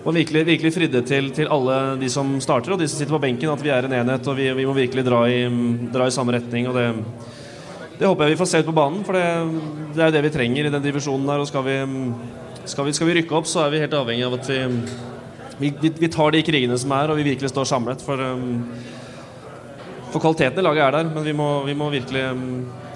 og 0.01 0.17
virkelig, 0.17 0.47
virkelig 0.49 0.73
fridde 0.73 1.05
til, 1.07 1.31
til, 1.37 1.51
alle 1.53 1.77
de 2.01 2.09
som 2.11 2.39
starter 2.43 2.73
og 2.73 2.81
de 2.81 2.89
som 2.89 2.99
sitter 2.99 3.13
på 3.13 3.23
benken, 3.23 3.53
at 3.53 3.63
vi 3.63 3.71
er 3.71 3.87
en 3.87 3.99
enhet 4.01 4.31
og 4.33 4.39
vi, 4.39 4.49
vi 4.57 4.65
må 4.67 4.75
virkelig 4.75 5.05
dra 5.07 5.27
i, 5.29 5.45
dra 5.93 6.07
i 6.09 6.15
samme 6.15 6.35
retning. 6.35 6.71
Og 6.71 6.75
det, 6.75 6.87
det 8.01 8.09
håper 8.09 8.25
jeg 8.25 8.33
vi 8.33 8.41
får 8.41 8.49
se 8.49 8.61
ut 8.63 8.69
på 8.71 8.73
banen, 8.73 9.03
for 9.05 9.13
det, 9.13 9.25
det 9.93 10.01
er 10.01 10.09
jo 10.09 10.15
det 10.15 10.23
vi 10.25 10.33
trenger 10.33 10.67
i 10.67 10.73
den 10.73 10.85
divisjonen 10.87 11.27
der. 11.29 11.43
Og 11.43 11.49
skal 11.51 11.67
vi, 11.67 11.77
skal, 12.65 12.87
vi, 12.87 12.95
skal 12.97 13.11
vi, 13.11 13.17
rykke 13.19 13.37
opp, 13.37 13.51
så 13.51 13.67
er 13.67 13.75
vi 13.75 13.83
helt 13.83 13.97
avhengig 13.99 14.25
av 14.25 14.39
at 14.39 14.49
vi, 14.49 15.69
vi, 15.83 15.93
vi 16.01 16.09
tar 16.09 16.33
de 16.33 16.41
krigene 16.47 16.79
som 16.81 16.95
er, 16.97 17.13
og 17.13 17.21
vi 17.21 17.29
virkelig 17.29 17.53
står 17.53 17.69
samlet. 17.69 18.01
For, 18.07 18.17
um, 18.17 18.65
for 20.15 20.25
kvaliteten 20.25 20.63
i 20.63 20.65
laget 20.65 20.87
er 20.87 20.97
der, 20.97 21.13
men 21.13 21.29
vi 21.29 21.37
må, 21.37 21.51
vi 21.69 21.77
må 21.77 21.91
virkelig 21.93 22.25
um, 22.33 22.43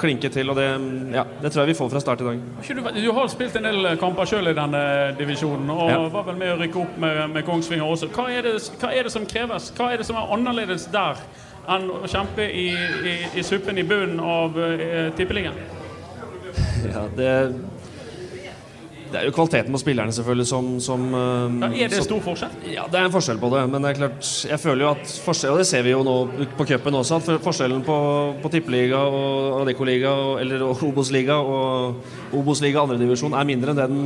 klinke 0.00 0.32
til. 0.32 0.48
Og 0.48 0.56
det, 0.56 0.70
ja, 1.12 1.28
det, 1.42 1.52
tror 1.52 1.66
jeg 1.66 1.74
vi 1.74 1.78
får 1.84 1.92
fra 1.92 2.04
start 2.08 2.24
i 2.24 2.30
dag. 2.30 2.42
Du, 2.64 2.84
du 2.96 3.12
har 3.20 3.28
spilt 3.36 3.60
en 3.60 3.68
del 3.68 3.92
kamper 4.00 4.32
sjøl 4.32 4.54
i 4.54 4.56
denne 4.56 4.84
divisjonen, 5.20 5.68
og 5.68 5.90
ja. 5.92 6.02
var 6.16 6.30
vel 6.30 6.40
med 6.40 6.56
å 6.56 6.60
rykke 6.64 6.86
opp 6.86 6.96
med, 7.04 7.26
med 7.36 7.44
Kongsvinger 7.44 7.92
også. 7.92 8.08
Hva 8.16 8.30
er, 8.32 8.48
det, 8.48 8.56
hva 8.80 8.96
er 8.96 9.04
det 9.04 9.12
som 9.12 9.28
kreves? 9.28 9.68
Hva 9.76 9.92
er 9.92 10.00
det 10.00 10.08
som 10.08 10.16
er 10.16 10.32
annerledes 10.32 10.88
der? 10.96 11.20
Enn 11.70 11.87
å 11.93 12.02
kjempe 12.11 12.44
i, 12.44 12.66
i, 12.75 13.14
i 13.40 13.44
suppen 13.46 13.78
i 13.81 13.87
bunnen 13.88 14.20
av 14.20 14.58
uh, 14.58 15.12
tippeligaen? 15.19 15.56
Ja, 16.84 17.06
det, 17.16 17.28
det 19.14 19.20
er 19.20 19.28
jo 19.28 19.32
kvaliteten 19.37 19.72
på 19.72 19.78
spillerne 19.78 20.12
selvfølgelig 20.14 20.46
som, 20.49 20.69
som 20.82 21.05
uh, 21.14 21.46
ja, 21.62 21.70
Er 21.87 21.93
det 21.93 22.02
stor 22.05 22.20
forskjell? 22.25 22.56
Ja, 22.72 22.87
det 22.90 22.99
er 22.99 23.08
en 23.08 23.14
forskjell 23.14 23.38
på 23.40 23.50
det. 23.55 23.62
Men 23.70 23.84
det 23.84 23.93
er 23.93 24.00
klart, 24.00 24.31
jeg 24.50 24.61
føler 24.61 24.84
jo 24.84 24.90
at 24.90 25.14
forskjell, 25.25 25.55
og 25.55 25.62
det 25.62 25.69
ser 25.69 25.84
vi 25.87 25.94
jo 25.94 26.02
nå 26.06 26.16
på 26.58 26.66
cupen 26.69 26.99
også, 26.99 27.20
at 27.20 27.44
forskjellen 27.44 27.85
på, 27.87 27.99
på 28.42 28.52
tippeliga 28.52 29.00
og 29.06 29.61
Adecco-liga 29.62 30.14
eller 30.42 30.66
Obos-liga 30.73 31.38
og 31.38 32.35
Obos-liga 32.37 32.83
andredivisjon 32.83 33.38
er 33.38 33.49
mindre 33.49 33.75
enn 33.75 33.83
den 33.85 34.02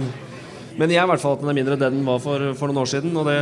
Men 0.78 0.94
jeg 0.94 1.02
i 1.02 1.10
hvert 1.10 1.24
fall 1.24 1.38
at 1.38 1.42
den 1.42 1.50
er 1.50 1.58
mindre 1.58 1.78
enn 1.78 1.86
den 1.88 2.04
var 2.06 2.20
for, 2.22 2.52
for 2.58 2.70
noen 2.70 2.84
år 2.84 2.92
siden. 2.92 3.16
Og 3.18 3.26
det 3.26 3.38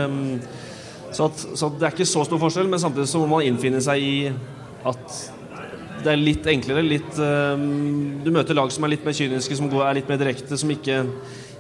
så, 1.15 1.29
at, 1.29 1.47
så 1.59 1.71
det 1.75 1.87
er 1.87 1.95
ikke 1.95 2.09
så 2.09 2.25
stor 2.27 2.41
forskjell, 2.43 2.69
men 2.71 2.83
samtidig 2.83 3.09
så 3.11 3.23
må 3.23 3.31
man 3.37 3.47
innfinne 3.47 3.81
seg 3.85 4.03
i 4.03 4.15
at 4.87 5.19
det 6.07 6.13
er 6.13 6.21
litt 6.21 6.47
enklere. 6.51 6.85
Litt, 6.87 7.19
um, 7.19 8.23
du 8.23 8.31
møter 8.35 8.57
lag 8.57 8.71
som 8.75 8.87
er 8.87 8.95
litt 8.95 9.07
mer 9.07 9.17
kyniske, 9.17 9.59
som 9.59 9.71
er 9.73 9.99
litt 9.99 10.11
mer 10.11 10.21
direkte, 10.21 10.59
som 10.61 10.71
ikke, 10.71 11.01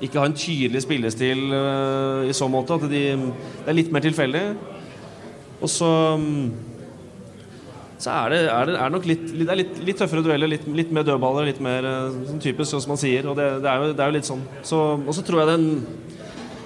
ikke 0.04 0.20
har 0.20 0.30
en 0.30 0.38
tydelig 0.38 0.84
spillestil 0.84 1.42
uh, 1.50 2.22
i 2.28 2.36
så 2.36 2.48
måte. 2.52 2.78
At 2.78 2.86
de, 2.92 3.02
det 3.16 3.72
er 3.72 3.78
litt 3.78 3.92
mer 3.94 4.04
tilfeldig. 4.06 4.46
Og 5.56 5.70
så 5.72 5.90
um, 6.20 6.50
så 7.96 8.12
er 8.12 8.32
det, 8.34 8.38
er 8.52 8.66
det, 8.68 8.72
er 8.76 8.90
nok 8.92 9.06
litt, 9.08 9.22
litt, 9.32 9.50
litt, 9.56 9.78
litt, 9.88 9.96
tøffere 9.96 10.20
dueller, 10.20 10.50
litt, 10.52 10.66
litt 10.68 10.90
mer 10.92 11.06
dødballer, 11.08 11.46
litt 11.48 11.62
mer 11.64 11.86
sånn 12.28 12.42
typisk, 12.44 12.74
som 12.74 12.92
man 12.92 13.00
sier. 13.00 13.24
Og 13.30 13.38
det, 13.38 13.46
det, 13.64 13.70
er, 13.72 13.80
jo, 13.80 13.94
det 13.96 14.04
er 14.04 14.10
jo 14.10 14.16
litt 14.18 14.28
sånn. 14.28 14.42
Så, 14.60 14.80
og 15.00 15.16
så 15.16 15.24
tror 15.24 15.42
jeg 15.42 15.54
den 15.54 15.70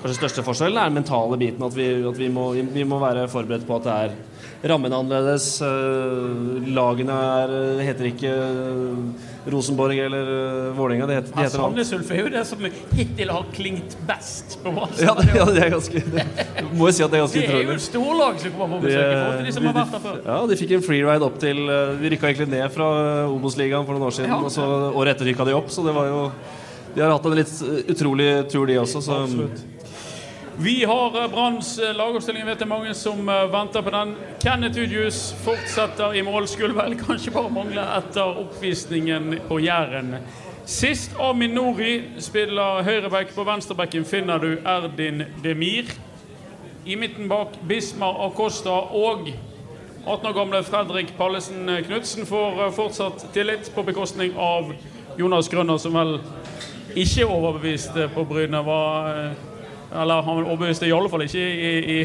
Kanskje 0.01 0.17
største 0.17 0.43
forskjellen 0.45 0.81
er 0.81 0.89
den 0.89 0.97
mentale 0.97 1.37
biten. 1.41 1.63
At, 1.67 1.77
vi, 1.77 1.91
at 2.09 2.17
vi, 2.17 2.31
må, 2.33 2.51
vi, 2.57 2.85
må, 2.89 3.01
være 3.03 3.27
forberedt 3.29 3.67
på 3.69 3.77
at 3.77 3.85
det 3.85 3.97
er 4.07 4.71
rammene 4.71 4.97
annerledes. 4.97 5.49
Uh, 5.61 6.57
lagene 6.73 7.17
er, 7.17 7.53
eh, 7.57 7.83
heter 7.85 8.09
ikke 8.09 8.31
uh, 8.33 9.29
Rosenborg 9.53 10.01
eller 10.01 10.31
uh, 10.31 10.71
Vålerenga. 10.77 11.09
Det 11.09 11.19
heter, 11.19 11.35
de 11.35 11.45
heter 11.45 11.57
Sandnes 11.57 11.93
Ulf 11.97 12.13
er 12.13 12.23
jo 12.23 12.31
det 12.33 12.45
som 12.49 12.65
hittil 12.97 13.33
har 13.33 13.51
klingt 13.57 13.97
best 14.09 14.57
på 14.65 14.73
oss. 14.87 15.03
Ja, 15.05 15.15
ja, 15.37 15.49
det 15.49 15.67
er 15.67 15.75
ganske 15.75 16.05
det, 16.15 16.25
Må 16.73 16.89
jo 16.89 16.95
si 16.97 17.05
at 17.05 17.13
det 17.13 17.21
er 17.21 17.27
ganske 17.27 17.43
utrolig. 17.43 17.59
Det 17.59 17.67
er 17.67 17.69
jo 17.69 17.77
et 17.77 17.87
storlag 17.89 18.41
som 18.45 18.57
kommer 18.57 18.81
på 18.81 18.87
besøk 18.87 19.05
i 19.05 19.19
forhold 19.19 19.37
til 19.43 19.51
de 19.51 19.57
som 19.59 19.69
har 19.69 19.77
vært 19.81 19.93
der 19.97 20.05
før. 20.07 20.23
Ja, 20.31 20.39
de 20.53 20.61
fikk 20.63 20.75
en 20.79 20.87
freeride 20.89 21.29
opp 21.29 21.37
til 21.45 21.61
Vi 22.01 22.15
rykka 22.15 22.33
egentlig 22.33 22.49
ned 22.55 22.73
fra 22.73 22.89
Obos-ligaen 23.29 23.85
for 23.85 23.97
noen 23.97 24.09
år 24.09 24.17
siden, 24.17 24.33
ja. 24.33 24.41
og 24.41 24.57
så 24.57 24.65
året 24.95 25.17
etter 25.17 25.29
rykka 25.29 25.49
de 25.49 25.61
opp, 25.61 25.69
så 25.73 25.85
det 25.85 25.97
var 25.97 26.09
jo 26.09 26.25
de 26.95 27.01
har 27.01 27.13
hatt 27.13 27.27
en 27.27 27.37
litt 27.39 27.53
utrolig 27.93 28.31
tur, 28.51 28.65
de 28.67 28.81
også. 28.81 29.03
Så, 29.05 29.19
Absolutt. 29.23 29.80
Vi 30.63 30.85
har 30.85 31.23
eh, 31.23 31.31
Branns 31.31 31.81
lagoppstilling. 31.95 32.41
Jeg 32.43 32.47
Vet 32.51 32.59
det 32.61 32.67
er 32.67 32.69
mange 32.69 32.91
som 32.95 33.29
eh, 33.33 33.47
venter 33.49 33.81
på 33.81 33.93
den. 33.95 34.11
Kenneth 34.43 34.77
Udjus 34.83 35.21
fortsetter 35.41 36.13
i 36.13 36.21
mål. 36.27 36.49
Skulle 36.53 36.77
vel 36.77 36.99
kanskje 37.01 37.33
bare 37.33 37.49
mangle 37.55 37.85
etter 37.97 38.43
oppvisningen 38.43 39.39
på 39.49 39.57
Jæren. 39.65 40.19
Sist 40.69 41.17
Amin 41.17 41.57
Nori 41.57 41.95
spiller 42.21 42.83
høyreback. 42.85 43.33
På 43.33 43.47
venstrebacken 43.49 44.05
finner 44.05 44.37
du 44.39 44.59
Erdin 44.59 45.25
Demir. 45.41 45.89
I 46.85 46.97
midten 46.97 47.29
bak 47.33 47.57
Bismar 47.69 48.21
Acosta 48.27 48.83
og 48.93 49.31
18 50.05 50.29
år 50.29 50.37
gamle 50.37 50.61
Fredrik 50.65 51.15
Pallesen 51.17 51.71
Knutsen 51.87 52.29
får 52.29 52.67
eh, 52.67 52.75
fortsatt 52.77 53.31
tillit 53.33 53.73
på 53.75 53.87
bekostning 53.89 54.37
av 54.37 54.75
Jonas 55.17 55.49
Grønner, 55.49 55.81
som 55.81 55.97
vel 55.97 56.19
ikke 56.93 57.25
overbevist 57.25 57.97
på 58.13 58.29
Bryne. 58.29 58.61
Var, 58.67 59.15
eh, 59.15 59.50
eller 59.93 60.23
han 60.23 60.45
overbeviste 60.45 60.87
i 60.87 60.93
alle 60.93 61.11
fall 61.11 61.25
ikke 61.25 61.43
i, 61.43 61.71
i, 61.79 62.01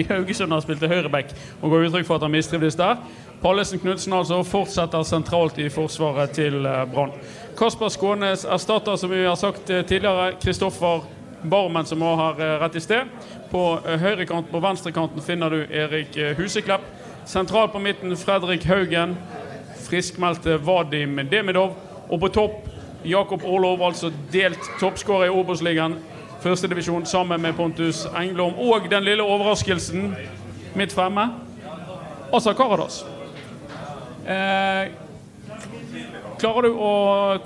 i 0.00 0.04
Haugesund. 0.08 0.52
Han 0.52 0.62
spilte 0.64 0.90
høyreback 0.90 1.34
og 1.62 1.70
ga 1.70 1.82
uttrykk 1.86 2.06
for 2.08 2.18
at 2.18 2.26
han 2.26 2.34
mistrivdes 2.34 2.78
der. 2.78 2.98
Pallesen 3.42 3.78
Knutsen 3.78 4.16
altså 4.16 4.40
fortsetter 4.42 5.04
sentralt 5.06 5.58
i 5.62 5.68
forsvaret 5.70 6.34
til 6.34 6.66
eh, 6.66 6.84
Brann. 6.90 7.14
Kasper 7.58 7.92
Skånes 7.94 8.44
erstatter, 8.44 8.96
som 8.98 9.10
vi 9.10 9.24
har 9.24 9.38
sagt 9.38 9.66
tidligere, 9.66 10.32
Kristoffer 10.42 11.06
Barmen, 11.42 11.86
som 11.86 12.02
òg 12.02 12.16
har 12.18 12.40
rett 12.64 12.78
i 12.78 12.82
sted. 12.82 13.10
På 13.50 13.78
høyrekanten, 13.86 14.50
på 14.50 14.62
venstrekanten 14.62 15.22
finner 15.22 15.54
du 15.54 15.60
Erik 15.70 16.18
Huseklepp. 16.38 16.86
Sentralt 17.28 17.72
på 17.72 17.82
midten 17.82 18.16
Fredrik 18.16 18.66
Haugen. 18.66 19.14
Friskmeldte 19.86 20.58
Vadim 20.66 21.20
Demidov. 21.30 21.74
Og 22.08 22.20
på 22.20 22.28
topp 22.34 22.68
Jakob 23.04 23.44
Orlov, 23.44 23.82
altså 23.82 24.10
delt 24.32 24.70
toppskårer 24.80 25.28
i 25.28 25.34
Obos-ligaen. 25.34 25.98
Førstedivisjon 26.42 27.06
sammen 27.06 27.42
med 27.42 27.56
Pontus 27.58 28.04
Engblom. 28.16 28.54
Og 28.58 28.86
den 28.90 29.04
lille 29.04 29.22
overraskelsen 29.22 30.12
midt 30.78 30.94
fremme 30.94 31.28
Asa 32.34 32.54
Karadas. 32.54 33.02
Eh, 34.28 34.90
klarer 36.38 36.68
du 36.68 36.74
å 36.76 36.92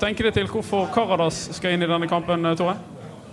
tenke 0.01 0.27
deg 0.27 0.35
til 0.37 0.51
hvorfor 0.51 0.91
Karadas 0.95 1.47
skal 1.57 1.77
inn 1.77 1.87
i 1.87 1.91
denne 1.91 2.09
kampen, 2.11 2.49
Tore? 2.59 2.77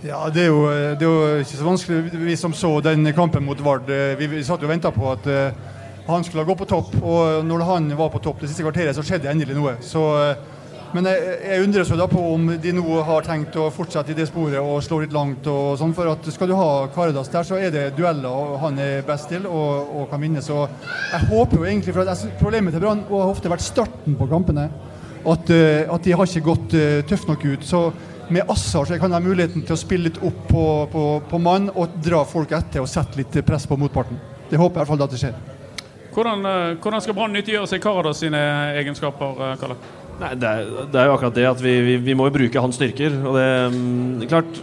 Ja, 0.06 0.22
det 0.32 0.46
er, 0.46 0.48
jo, 0.48 0.62
det 0.70 1.04
er, 1.04 1.10
jo, 1.10 1.40
ikke 1.42 1.58
så 1.58 1.66
vanskelig. 1.66 2.22
Vi 2.22 2.36
som 2.40 2.54
så 2.56 2.70
den 2.86 3.10
kampen 3.16 3.44
mot 3.44 3.60
Vard, 3.66 3.90
eh, 3.92 4.14
vi, 4.20 4.30
vi 4.32 4.46
satt 4.48 4.64
jo 4.64 4.70
og 4.70 4.72
venta 4.72 4.94
på 4.96 5.10
at 5.12 5.28
uh, 5.28 5.74
han 6.08 6.24
skulle 6.24 6.46
gå 6.48 6.56
på 6.56 6.68
topp. 6.70 6.94
Og 7.02 7.44
når 7.46 7.66
han 7.68 7.90
var 8.00 8.14
på 8.14 8.22
topp 8.24 8.40
det 8.40 8.50
siste 8.52 8.64
kvarteret, 8.64 8.96
så 8.96 9.04
skjedde 9.04 9.28
endelig 9.32 9.58
noe. 9.58 9.76
Så, 9.84 10.06
eh, 10.24 10.59
men 10.96 11.06
jeg, 11.06 11.34
jeg 11.46 11.64
undres 11.66 11.92
da 12.00 12.08
på 12.10 12.22
om 12.34 12.48
de 12.62 12.72
nå 12.74 13.00
har 13.06 13.26
tenkt 13.28 13.58
å 13.62 13.68
fortsette 13.74 14.14
i 14.14 14.18
det 14.18 14.26
sporet 14.30 14.58
og 14.58 14.82
slå 14.82 15.02
litt 15.04 15.14
langt. 15.14 15.48
og 15.48 15.78
sånn, 15.78 15.94
For 15.98 16.10
at 16.10 16.30
skal 16.34 16.50
du 16.50 16.56
ha 16.58 16.70
Karadas 16.96 17.30
der, 17.30 17.46
så 17.46 17.60
er 17.62 17.74
det 17.74 17.86
dueller 17.98 18.58
han 18.64 18.80
er 18.82 19.06
best 19.08 19.30
til 19.30 19.46
og, 19.46 19.92
og 19.94 20.08
kan 20.12 20.22
vinne. 20.24 20.42
Så 20.42 20.64
jeg 20.66 21.30
håper 21.30 21.62
jo 21.62 21.68
egentlig, 21.68 21.94
for 21.94 22.10
at 22.10 22.26
Problemet 22.40 22.74
til 22.74 22.84
Brann 22.84 23.06
har 23.10 23.34
ofte 23.34 23.52
vært 23.52 23.66
starten 23.66 24.18
på 24.18 24.30
kampene. 24.32 24.70
At, 25.30 25.52
eh, 25.52 25.84
at 25.84 26.06
de 26.06 26.16
har 26.16 26.30
ikke 26.30 26.46
gått 26.46 26.74
uh, 26.80 27.02
tøft 27.04 27.28
nok 27.28 27.44
ut. 27.44 27.66
så 27.68 27.90
med 28.30 28.46
Assar 28.48 28.86
så 28.86 28.98
kan 29.02 29.10
de 29.10 29.18
ha 29.18 29.24
muligheten 29.26 29.64
til 29.66 29.74
å 29.74 29.80
spille 29.80 30.06
litt 30.06 30.20
opp 30.22 30.44
på, 30.48 30.66
på, 30.92 31.06
på 31.30 31.38
mann 31.42 31.72
og 31.74 31.96
dra 32.06 32.22
folk 32.30 32.52
etter 32.54 32.84
og 32.84 32.90
sette 32.90 33.18
litt 33.18 33.40
press 33.46 33.66
på 33.68 33.78
motparten. 33.78 34.20
Det 34.50 34.58
håper 34.58 34.78
jeg 34.78 34.78
i 34.78 34.84
hvert 34.84 34.92
fall 34.92 35.06
at 35.08 35.16
det 35.16 35.22
skjer. 35.24 35.40
Hvordan, 36.14 36.46
eh, 36.46 36.76
hvordan 36.82 37.02
skal 37.02 37.18
Brann 37.18 37.34
nyttiggjøre 37.34 37.70
seg 37.70 37.82
Karadas 37.84 38.22
sine 38.22 38.40
egenskaper? 38.80 39.42
Eh, 39.48 39.58
Kalle? 39.62 39.78
Nei, 40.20 40.34
det, 40.36 40.50
er, 40.50 40.72
det, 40.92 40.98
er, 41.00 41.08
jo 41.08 41.14
akkurat 41.16 41.38
det 41.38 41.46
at 41.48 41.62
vi, 41.64 41.74
vi, 41.86 41.94
vi 42.10 42.16
må 42.18 42.28
jo 42.28 42.36
bruke 42.36 42.64
hans 42.64 42.76
styrker. 42.76 43.14
Og 43.24 43.38
det 43.38 43.48
um, 43.72 44.26
klart 44.28 44.60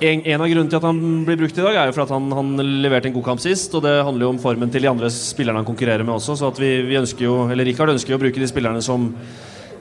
en, 0.00 0.22
en, 0.24 0.40
av 0.40 0.48
grunnene 0.48 0.70
til 0.72 0.78
at 0.80 0.86
han 0.88 1.00
blir 1.26 1.38
brukt 1.42 1.58
i 1.58 1.62
dag, 1.62 1.76
er 1.76 1.90
jo 1.90 1.94
for 1.94 2.06
at 2.06 2.14
han, 2.14 2.30
han, 2.32 2.54
leverte 2.82 3.10
en 3.10 3.14
god 3.14 3.26
kamp 3.28 3.42
sist. 3.44 3.74
Og 3.76 3.84
det 3.84 3.92
handler 4.00 4.26
jo 4.26 4.32
om 4.34 4.40
formen 4.42 4.72
til 4.72 4.82
de 4.82 4.90
andre 4.90 5.10
spillerne 5.14 5.62
han 5.62 5.68
konkurrerer 5.68 6.06
med 6.06 6.16
også. 6.16 6.38
Så 6.40 6.50
at 6.50 6.58
vi, 6.62 6.72
vi 6.88 6.98
ønsker 6.98 7.26
jo, 7.26 7.36
eller 7.52 7.68
Rikard 7.68 7.94
ønsker 7.94 8.14
jo 8.14 8.18
å 8.18 8.24
bruke 8.24 8.42
de 8.42 8.50
spillerne 8.50 8.82
som 8.84 9.12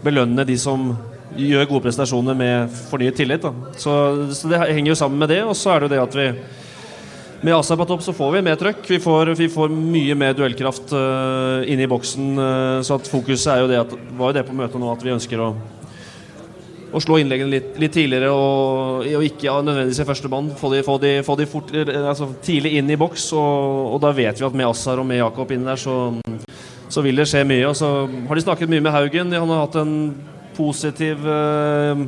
belønner 0.04 0.48
de 0.48 0.56
som 0.60 0.92
gjør 1.40 1.68
gode 1.70 1.86
prestasjoner 1.88 2.38
med 2.38 2.80
fornyet 2.90 3.18
tillit. 3.18 3.48
Så, 3.78 3.94
så, 4.36 4.50
det 4.52 4.62
henger 4.62 4.94
jo 4.94 5.00
sammen 5.00 5.22
med 5.24 5.34
det. 5.34 5.42
Og 5.48 5.58
så 5.58 5.74
er 5.74 5.82
det 5.82 5.90
jo 5.90 5.96
det 5.96 6.04
at 6.04 6.20
vi 6.20 6.30
med 7.42 7.56
Asa 7.56 7.78
på 7.80 7.86
topp 7.88 8.04
så 8.04 8.14
får 8.16 8.34
vi 8.34 8.44
mer 8.44 8.58
trøkk. 8.60 8.84
Vi 8.90 9.00
får, 9.00 9.34
vi 9.40 9.48
får 9.52 9.72
mye 9.72 10.16
mer 10.20 10.36
duellkraft 10.36 10.92
uh, 10.92 11.64
inne 11.70 11.86
i 11.86 11.90
boksen. 11.90 12.32
Uh, 12.36 12.80
så 12.84 12.98
fokuset 13.00 13.54
er 13.54 13.62
jo 13.64 13.70
det 13.72 13.78
at, 13.80 13.94
var 14.20 14.32
jo 14.32 14.40
det 14.40 14.48
på 14.48 14.56
møtet 14.58 14.82
nå 14.82 14.90
at 14.92 15.06
vi 15.06 15.14
ønsker 15.14 15.44
å, 15.46 15.50
å 16.92 17.02
slå 17.04 17.20
innleggene 17.22 17.54
litt, 17.54 17.70
litt 17.80 17.96
tidligere 17.96 18.34
og, 18.34 19.06
og, 19.08 19.24
ikke 19.24 19.48
ja, 19.48 19.56
nødvendigvis 19.64 20.02
i 20.04 20.08
første 20.10 20.32
band. 20.32 20.52
Få 20.60 20.74
de, 20.74 20.82
få 20.84 20.98
de, 21.00 21.14
få 21.24 21.38
de 21.40 21.48
fort, 21.48 21.72
altså, 21.76 22.28
tidlig 22.44 22.76
inn 22.82 22.92
i 22.92 23.00
boks. 23.00 23.30
Og, 23.40 23.86
og, 23.94 24.02
da 24.04 24.12
vet 24.16 24.42
vi 24.42 24.50
at 24.50 24.58
med 24.60 24.68
Assar 24.68 25.00
og 25.00 25.08
med 25.08 25.22
Jakob 25.22 25.56
inn 25.56 25.70
der, 25.70 25.80
så, 25.80 25.96
så, 26.90 27.06
vil 27.06 27.24
det 27.24 27.30
skje 27.32 27.46
mye. 27.48 27.70
Og 27.72 27.78
så 27.80 27.94
har 28.10 28.36
de 28.36 28.46
snakket 28.50 28.74
mye 28.74 28.84
med 28.84 28.96
Haugen. 28.96 29.32
Han 29.38 29.56
har 29.56 29.64
hatt 29.64 29.80
en 29.80 29.96
positiv 30.60 31.24
uh, 31.24 32.04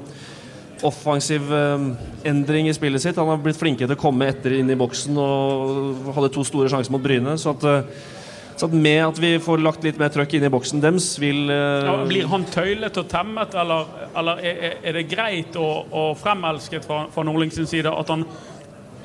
offensiv 0.88 1.53
eh, 1.53 1.83
endring 2.29 2.69
i 2.69 2.73
spillet 2.73 3.01
sitt. 3.01 3.19
Han 3.19 3.29
har 3.33 3.41
blitt 3.41 3.59
flinkere 3.59 3.89
til 3.89 3.97
å 3.97 4.01
komme 4.01 4.29
etter 4.31 4.57
inn 4.57 4.71
i 4.71 4.79
boksen 4.79 5.17
og 5.21 6.11
hadde 6.15 6.31
to 6.33 6.45
store 6.47 6.71
sjanser 6.71 6.93
mot 6.93 7.03
Bryne. 7.03 7.38
Så 7.39 7.53
at, 7.55 7.65
eh, 7.67 8.07
så 8.55 8.69
at 8.69 8.75
med 8.75 9.01
at 9.05 9.21
vi 9.21 9.33
får 9.41 9.63
lagt 9.63 9.85
litt 9.88 10.00
mer 10.01 10.13
trøkk 10.13 10.38
inn 10.38 10.45
i 10.47 10.53
boksen 10.53 10.83
deres, 10.83 11.13
vil 11.21 11.50
eh, 11.50 11.88
ja, 11.88 11.97
Blir 12.09 12.29
han 12.31 12.45
tøylet 12.51 13.01
og 13.01 13.09
temmet, 13.11 13.57
eller, 13.57 13.91
eller 14.17 14.45
er, 14.45 14.79
er, 14.81 15.00
det 15.00 15.07
greit 15.11 15.59
og, 15.59 16.15
fremelsket 16.21 16.88
fra, 16.88 17.05
fra 17.13 17.25
Nordling 17.27 17.53
sin 17.53 17.69
side 17.69 17.91
at 17.91 18.13
han 18.13 18.25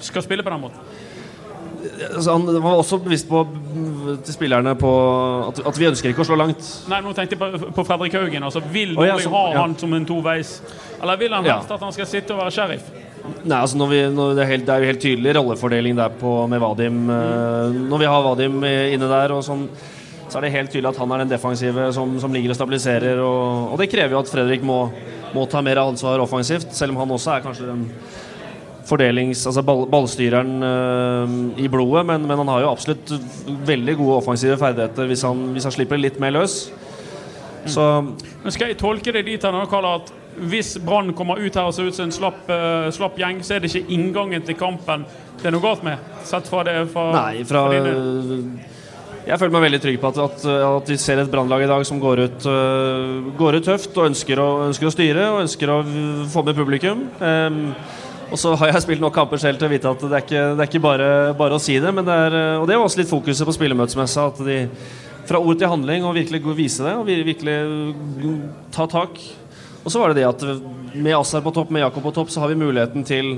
skal 0.03 0.25
spille 0.25 0.45
på 0.45 0.53
den 0.53 0.65
måten? 0.67 0.96
Altså, 2.15 2.33
han 2.33 2.63
var 2.63 2.81
også 2.81 2.99
bevisst 3.05 3.29
på 3.29 3.43
til 4.25 4.35
spillerne 4.35 4.75
på 4.79 4.91
at, 5.49 5.61
at, 5.67 5.79
vi 5.79 5.89
ønsker 5.89 6.13
ikke 6.13 6.23
å 6.25 6.29
slå 6.29 6.39
langt. 6.39 6.69
Nei, 6.91 7.01
nå 7.05 7.15
tenkte 7.17 7.37
jeg 7.37 7.41
på, 7.43 7.73
på 7.77 7.87
Fredrik 7.89 8.15
Haugen. 8.19 8.47
Altså, 8.47 8.63
vil 8.73 8.95
Norge 8.95 9.17
oh, 9.17 9.25
ja, 9.25 9.33
ha 9.35 9.43
ja. 9.53 9.65
han 9.65 9.75
som 9.81 9.97
en 9.97 10.07
toveis, 10.09 10.57
eller 11.01 11.21
vil 11.21 11.35
han 11.35 11.49
helst 11.49 11.73
ja. 11.73 11.79
at 11.79 11.85
han 11.89 11.97
skal 11.97 12.09
sitte 12.11 12.37
og 12.37 12.45
være 12.45 12.55
sheriff? 12.55 12.89
Nei, 13.43 13.59
altså 13.59 13.79
når 13.81 13.91
vi, 13.91 14.01
når 14.15 14.35
det, 14.37 14.43
er 14.45 14.51
helt, 14.53 14.67
det 14.67 14.75
er 14.75 14.83
jo 14.83 14.91
helt 14.93 15.03
tydelig 15.03 15.35
rollefordeling 15.39 15.99
der 15.99 16.15
på, 16.21 16.33
med 16.51 16.63
Vadim. 16.63 17.01
Mm. 17.09 17.79
når 17.91 18.03
vi 18.03 18.11
har 18.13 18.27
Vadim 18.27 18.59
inne 18.67 19.11
der, 19.11 19.35
og 19.35 19.43
sånn, 19.47 19.67
så 20.27 20.39
er 20.39 20.47
det 20.47 20.53
helt 20.57 20.73
tydelig 20.75 20.91
at 20.91 21.01
han 21.03 21.15
er 21.15 21.23
den 21.23 21.33
defensive 21.33 21.89
som, 21.95 22.15
som 22.23 22.35
ligger 22.35 22.55
og 22.55 22.59
stabiliserer. 22.59 23.23
Og, 23.23 23.73
og, 23.73 23.77
det 23.81 23.91
krever 23.91 24.15
jo 24.17 24.23
at 24.23 24.31
Fredrik 24.31 24.65
må, 24.67 24.85
må 25.35 25.47
ta 25.51 25.63
mer 25.65 25.83
ansvar 25.83 26.23
offensivt, 26.23 26.71
selv 26.75 26.95
om 26.95 27.03
han 27.03 27.15
også 27.17 27.35
er 27.35 27.45
kanskje 27.47 27.71
den 27.71 27.85
fordelings... 28.89 29.45
Altså 29.49 29.65
ball, 29.67 29.85
ballstyreren 29.91 30.53
uh, 30.63 31.37
i 31.61 31.69
blodet, 31.73 32.05
men, 32.09 32.27
men, 32.27 32.43
han 32.43 32.53
har 32.55 32.65
jo 32.65 32.73
absolutt 32.73 33.15
veldig 33.67 33.97
gode 34.01 34.21
offensive 34.23 34.59
ferdigheter 34.61 35.09
hvis 35.11 35.25
han, 35.27 35.49
hvis 35.55 35.69
han 35.69 35.75
slipper 35.75 36.01
litt 36.01 36.21
mer 36.23 36.37
løs. 36.37 36.67
Så 37.67 37.83
Men 38.03 38.55
Skal 38.55 38.71
jeg 38.71 38.79
tolke 38.79 39.15
det 39.15 39.27
dit 39.27 39.45
at 39.45 40.15
hvis 40.37 40.77
Brann 40.85 41.15
kommer 41.17 41.41
ut 41.41 41.55
her 41.57 41.71
og 41.71 41.75
ser 41.75 41.89
ut 41.89 41.97
som 41.97 42.07
en 42.07 42.15
slapp, 42.15 42.43
uh, 42.51 42.89
slapp, 42.95 43.17
gjeng, 43.19 43.41
så 43.45 43.57
er 43.57 43.65
det 43.65 43.73
ikke 43.73 43.95
inngangen 43.97 44.45
til 44.45 44.59
kampen 44.59 45.07
det 45.37 45.51
er 45.51 45.53
noe 45.53 45.65
galt 45.65 45.85
med? 45.85 46.01
Sett 46.25 46.49
fra 46.49 46.63
det 46.67 46.79
fra, 46.93 47.11
Nei, 47.13 47.45
fra, 47.47 47.67
fra 47.69 48.75
jeg 49.27 49.41
føler 49.41 49.55
meg 49.57 49.65
veldig 49.65 49.79
trygg 49.83 49.97
på 49.99 50.11
at, 50.13 50.19
at, 50.23 50.45
at 50.47 50.91
vi 50.93 50.97
ser 51.03 51.19
et 51.19 51.31
brannlag 51.31 51.65
i 51.65 51.69
dag 51.69 51.83
som 51.89 51.99
går 51.99 52.21
ut, 52.29 52.45
uh, 52.47 53.33
går 53.39 53.59
ut 53.59 53.67
tøft 53.67 53.97
og 53.99 54.11
ønsker 54.13 54.39
å, 54.39 54.49
ønsker 54.69 54.87
å, 54.87 54.93
styre 54.95 55.25
og 55.33 55.41
ønsker 55.43 55.73
å 55.73 55.79
få 56.31 56.45
med 56.47 56.59
publikum. 56.59 57.09
Um, 57.19 57.73
og 58.27 58.39
så 58.41 58.53
har 58.59 58.73
jeg 58.73 58.83
spilt 58.83 59.03
nok 59.03 59.15
kamper 59.15 59.41
selv 59.41 59.61
til 59.61 59.69
å 59.69 59.71
vite 59.71 59.91
at 59.91 60.01
det 60.03 60.13
er 60.13 60.25
ikke, 60.25 60.45
det 60.57 60.63
er 60.65 60.71
ikke 60.71 60.83
bare, 60.83 61.11
bare, 61.39 61.59
å 61.59 61.63
si 61.63 61.77
det. 61.83 61.93
det 61.95 62.17
er, 62.27 62.39
og 62.59 62.67
det 62.67 62.75
er 62.75 62.83
også 62.83 63.01
litt 63.03 63.11
fokuset 63.11 63.47
på 63.47 63.55
spillermøtesmessa. 63.55 64.31
At 64.33 64.41
de 64.47 64.59
fra 65.27 65.41
ord 65.43 65.59
til 65.59 65.71
handling 65.71 66.07
og 66.07 66.17
virkelig 66.17 66.43
vise 66.57 66.87
det 66.87 66.95
og 66.97 67.07
virkelig 67.07 67.57
ta 68.75 68.87
tak. 68.91 69.21
Og 69.85 69.93
så 69.93 70.03
var 70.03 70.11
det 70.11 70.23
det 70.23 70.29
at 70.29 70.43
med 70.97 71.15
Assar 71.15 71.45
på 71.45 71.53
topp, 71.55 71.71
med 71.71 71.85
Jakob 71.85 72.03
på 72.07 72.15
topp, 72.15 72.33
så 72.33 72.43
har 72.43 72.51
vi 72.51 72.59
muligheten 72.59 73.07
til, 73.07 73.37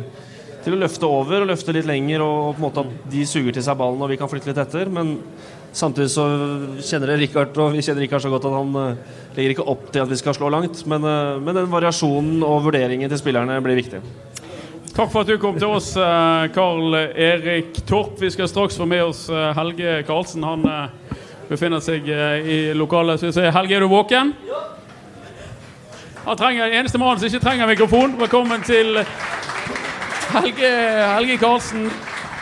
til 0.64 0.76
å 0.76 0.80
løfte 0.80 1.08
over 1.08 1.42
og 1.42 1.50
løfte 1.50 1.74
litt 1.76 1.88
lenger, 1.88 2.24
og, 2.24 2.54
på 2.56 2.62
en 2.62 2.66
måte 2.68 2.84
at 2.86 3.08
de 3.12 3.24
suger 3.28 3.56
til 3.56 3.64
seg 3.64 3.76
ballen 3.80 4.04
og 4.04 4.12
vi 4.12 4.18
kan 4.20 4.30
flytte 4.30 4.52
litt 4.52 4.60
etter. 4.62 4.88
Men 4.92 5.16
samtidig 5.76 6.08
så 6.14 6.26
kjenner 6.80 7.12
jeg 7.12 7.26
Rikard, 7.26 7.60
og 7.60 7.76
vi 7.76 7.84
kjenner 7.84 8.04
Rikard 8.04 8.24
så 8.24 8.32
godt 8.32 8.48
at 8.48 8.56
han 8.56 8.78
uh, 8.78 9.20
legger 9.36 9.56
ikke 9.56 9.68
opp 9.74 9.88
til 9.92 10.04
at 10.04 10.12
vi 10.12 10.20
skal 10.20 10.36
slå 10.38 10.52
langt. 10.54 10.84
Men, 10.88 11.04
uh, 11.04 11.36
men 11.42 11.60
den 11.60 11.72
variasjonen 11.72 12.40
og 12.46 12.64
vurderingen 12.68 13.12
til 13.12 13.20
spillerne 13.20 13.60
blir 13.64 13.80
viktig. 13.82 14.02
Takk 14.98 15.12
for 15.12 15.22
at 15.22 15.28
du 15.30 15.36
kom 15.38 15.54
til 15.54 15.70
oss, 15.70 15.92
Karl 15.94 16.94
eh, 16.98 17.18
Erik 17.22 17.76
Torp. 17.86 18.16
Vi 18.18 18.32
skal 18.34 18.48
straks 18.50 18.74
få 18.80 18.82
med 18.90 19.04
oss 19.04 19.28
eh, 19.30 19.52
Helge 19.54 19.92
Karlsen. 20.02 20.42
Han 20.42 20.64
eh, 20.66 21.12
befinner 21.46 21.78
seg 21.78 22.08
i 22.10 22.56
lokalet. 22.74 23.22
Helge, 23.22 23.76
er 23.76 23.86
du 23.86 23.86
våken? 23.92 24.32
Han 26.24 26.40
trenger 26.40 26.74
eneste 26.80 26.98
mannen 26.98 27.22
som 27.22 27.30
ikke 27.30 27.44
trenger 27.44 27.70
mikrofon. 27.70 28.16
Velkommen 28.18 28.66
til 28.66 28.98
Helge, 30.32 30.72
Helge 31.12 31.38
Karlsen. 31.44 31.86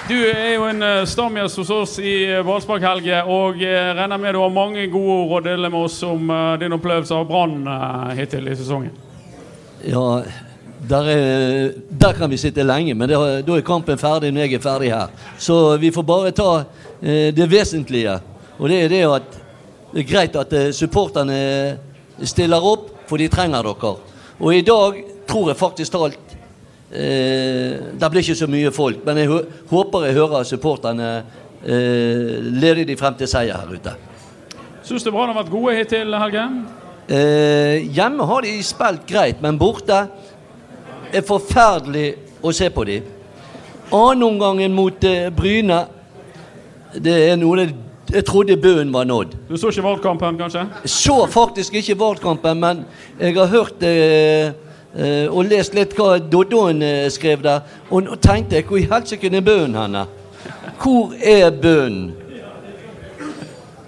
Du 0.08 0.16
er 0.16 0.54
jo 0.54 0.64
en 0.70 0.80
stamgjest 1.04 1.60
hos 1.60 1.74
oss 1.76 1.98
i 2.00 2.16
Valspark, 2.40 2.88
Helge. 2.88 3.20
Og 3.36 3.60
regner 3.60 4.16
med 4.16 4.32
du 4.32 4.40
har 4.46 4.56
mange 4.62 4.88
gode 4.96 5.20
ord 5.26 5.38
å 5.42 5.44
dele 5.50 5.68
med 5.68 5.90
oss 5.90 6.00
om 6.08 6.32
din 6.64 6.80
opplevelse 6.80 7.20
av 7.20 7.28
Brann 7.28 7.68
hittil 8.16 8.48
i 8.48 8.56
sesongen. 8.56 8.96
Ja, 9.84 10.08
der, 10.88 11.08
er, 11.10 11.72
der, 11.90 12.12
kan 12.12 12.30
vi 12.30 12.36
sitte 12.36 12.64
lenge, 12.64 12.94
men 12.94 13.10
da 13.10 13.56
er 13.56 13.64
kampen 13.66 13.98
ferdig 13.98 14.32
når 14.34 14.46
jeg 14.46 14.58
er 14.58 14.64
ferdig 14.64 14.92
her. 14.92 15.12
Så 15.38 15.76
vi 15.82 15.90
får 15.94 16.06
bare 16.06 16.34
ta 16.36 16.50
eh, 17.02 17.32
det 17.34 17.50
vesentlige. 17.50 18.18
Og 18.58 18.68
det 18.70 18.84
er 18.84 18.92
det 18.92 19.02
at 19.10 19.36
det 19.92 20.02
er 20.02 20.08
greit 20.10 20.36
at 20.36 20.52
eh, 20.52 20.72
supporterne 20.74 21.40
stiller 22.22 22.62
opp, 22.62 22.90
for 23.06 23.20
de 23.20 23.28
trenger 23.30 23.66
dere. 23.66 23.92
Og 24.40 24.54
i 24.54 24.64
dag 24.66 25.02
tror 25.28 25.50
jeg 25.50 25.58
faktisk 25.58 25.92
talt 25.94 26.34
eh, 26.90 27.76
Det 27.98 28.10
blir 28.10 28.22
ikke 28.22 28.38
så 28.38 28.48
mye 28.50 28.72
folk, 28.74 29.04
men 29.06 29.22
jeg 29.22 29.30
håper 29.70 30.08
jeg 30.08 30.18
hører 30.18 30.48
supporterne 30.48 31.10
eh, 31.64 32.36
lede 32.40 32.86
de 32.88 32.96
frem 32.98 33.16
til 33.18 33.30
seier 33.30 33.56
her 33.56 33.72
ute. 33.72 33.94
Syns 34.86 35.02
du 35.02 35.10
Brann 35.10 35.32
har 35.32 35.40
vært 35.40 35.50
gode 35.50 35.74
hittil, 35.74 36.14
Helge? 36.14 36.44
Eh, 37.06 37.86
hjemme 37.94 38.26
har 38.26 38.42
de 38.42 38.52
spilt 38.66 39.06
greit, 39.06 39.42
men 39.42 39.58
borte 39.58 40.06
er 41.12 41.24
forferdelig 41.26 42.14
å 42.42 42.52
se 42.54 42.70
på 42.70 42.84
dem. 42.88 43.02
Annenomgangen 43.94 44.74
mot 44.74 45.04
eh, 45.06 45.28
Bryne 45.30 45.84
Det 46.96 47.12
er 47.28 47.36
noe 47.38 47.60
det, 47.60 47.66
jeg 48.12 48.24
trodde 48.24 48.56
bunnen 48.56 48.92
var 48.92 49.04
nådd. 49.04 49.34
Du 49.48 49.56
så 49.58 49.68
ikke 49.68 49.82
valgkampen, 49.82 50.38
kanskje? 50.38 50.62
Så 50.84 51.26
faktisk 51.30 51.74
ikke 51.74 51.98
valgkampen, 51.98 52.60
men 52.60 52.84
jeg 53.20 53.34
har 53.34 53.46
hørt 53.50 53.82
eh, 53.82 54.52
eh, 54.94 55.26
og 55.26 55.44
lest 55.50 55.74
litt 55.74 55.96
hva 55.98 56.18
Doddoen 56.18 56.82
eh, 56.82 57.10
skrev 57.10 57.42
der. 57.42 57.60
Og 57.90 58.06
og 58.06 58.20
tenkte 58.22 58.62
hvor 58.62 58.78
i 58.78 58.86
helsike 58.90 59.26
er 59.26 59.40
bunnen 59.42 59.74
henne? 59.80 60.06
Hvor 60.82 61.12
er 61.18 61.50
bunnen? 61.50 62.14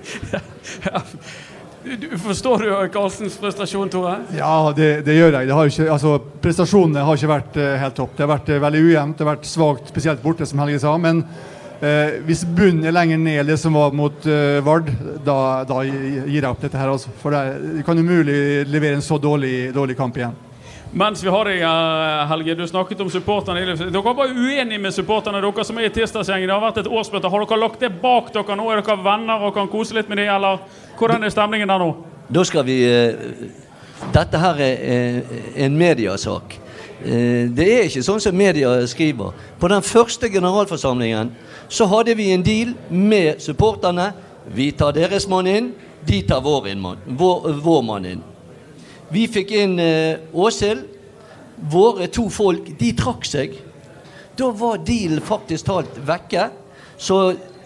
Du, 1.96 2.08
forstår 2.20 2.58
du 2.58 2.88
Karlsens 2.92 3.38
prestasjon, 3.40 3.88
Tore? 3.88 4.18
Ja, 4.36 4.72
det, 4.76 4.88
det 5.06 5.14
gjør 5.16 5.38
jeg. 5.38 5.48
Det 5.48 5.54
har 5.56 5.70
ikke, 5.70 5.86
altså, 5.94 6.16
prestasjonene 6.44 7.04
har 7.06 7.16
ikke 7.16 7.30
vært 7.30 7.56
eh, 7.62 7.76
helt 7.80 7.96
topp. 7.96 8.16
Det 8.16 8.26
har 8.26 8.32
vært 8.34 8.50
eh, 8.52 8.60
veldig 8.60 8.82
ujevnt. 8.84 9.16
Det 9.16 9.24
har 9.24 9.30
vært 9.30 9.48
svakt, 9.48 9.88
spesielt 9.88 10.20
borte, 10.20 10.48
som 10.48 10.60
Helge 10.60 10.82
sa. 10.82 10.92
Men 11.00 11.22
eh, 11.80 12.18
hvis 12.28 12.44
bunnen 12.44 12.84
er 12.84 12.96
lenger 12.96 13.22
ned 13.22 13.48
det 13.48 13.56
som 13.62 13.78
var 13.78 13.96
mot 13.96 14.28
eh, 14.28 14.58
Vard, 14.66 14.90
da, 15.24 15.38
da 15.68 15.80
gir 15.86 16.36
jeg 16.36 16.50
opp 16.50 16.60
dette 16.66 16.80
her. 16.80 16.92
Altså. 16.92 17.14
For 17.22 17.32
det, 17.32 17.72
det 17.78 17.86
kan 17.88 18.04
umulig 18.04 18.66
levere 18.68 19.00
en 19.00 19.08
så 19.08 19.16
dårlig, 19.22 19.70
dårlig 19.76 19.96
kamp 19.96 20.20
igjen. 20.20 20.36
Mens 20.92 21.20
vi 21.20 21.28
har 21.28 21.44
deg 21.44 21.60
her, 21.60 22.22
Helge, 22.30 22.54
du 22.56 22.64
snakket 22.66 23.00
om 23.04 23.10
supporterne. 23.12 23.60
Dere 23.76 24.14
var 24.16 24.30
uenige 24.32 24.80
med 24.80 24.94
supporterne 24.96 25.42
dere 25.44 25.64
som 25.66 25.76
er 25.76 25.90
i 25.90 25.92
tirsdagsgjengen. 25.92 26.48
Det 26.48 26.54
har 26.54 26.62
vært 26.62 26.80
et 26.80 26.88
årsmøte. 26.88 27.28
Har 27.28 27.44
dere 27.44 27.58
lagt 27.60 27.82
det 27.84 27.90
bak 28.00 28.30
dere 28.32 28.56
nå? 28.56 28.70
Er 28.72 28.80
dere 28.80 28.96
venner 29.04 29.44
og 29.44 29.52
kan 29.56 29.68
kose 29.68 29.98
litt 29.98 30.08
med 30.08 30.22
dem, 30.22 30.30
eller 30.32 30.62
hvordan 30.96 31.26
er 31.26 31.34
stemningen 31.34 31.68
der 31.68 31.84
nå? 31.84 31.90
Da 32.32 32.44
skal 32.44 32.64
vi 32.64 32.78
eh, 32.88 33.44
Dette 34.14 34.40
her 34.40 34.62
er 34.62 34.80
eh, 34.94 35.36
en 35.66 35.76
mediasak. 35.76 36.56
Eh, 37.02 37.44
det 37.52 37.68
er 37.68 37.84
ikke 37.90 38.06
sånn 38.06 38.24
som 38.24 38.36
media 38.36 38.72
skriver. 38.88 39.36
På 39.60 39.68
den 39.68 39.84
første 39.84 40.32
generalforsamlingen 40.32 41.34
så 41.68 41.84
hadde 41.92 42.16
vi 42.16 42.30
en 42.32 42.46
deal 42.46 42.72
med 42.88 43.44
supporterne. 43.44 44.14
Vi 44.56 44.70
tar 44.72 44.96
deres 44.96 45.28
mann 45.28 45.50
inn, 45.50 45.72
de 46.08 46.22
tar 46.24 46.40
vår, 46.40 46.72
inn, 46.72 46.90
vår, 47.20 47.52
vår 47.60 47.84
mann 47.84 48.08
inn. 48.14 48.26
Vi 49.12 49.26
fikk 49.28 49.54
inn 49.56 49.78
Åshild. 50.32 50.84
Våre 51.58 52.06
to 52.06 52.28
folk, 52.30 52.68
de 52.78 52.92
trakk 52.94 53.24
seg. 53.26 53.56
Da 54.38 54.50
var 54.54 54.78
dealen 54.86 55.22
faktisk 55.24 55.66
talt 55.66 55.96
vekke. 56.06 56.50
Så 56.98 57.18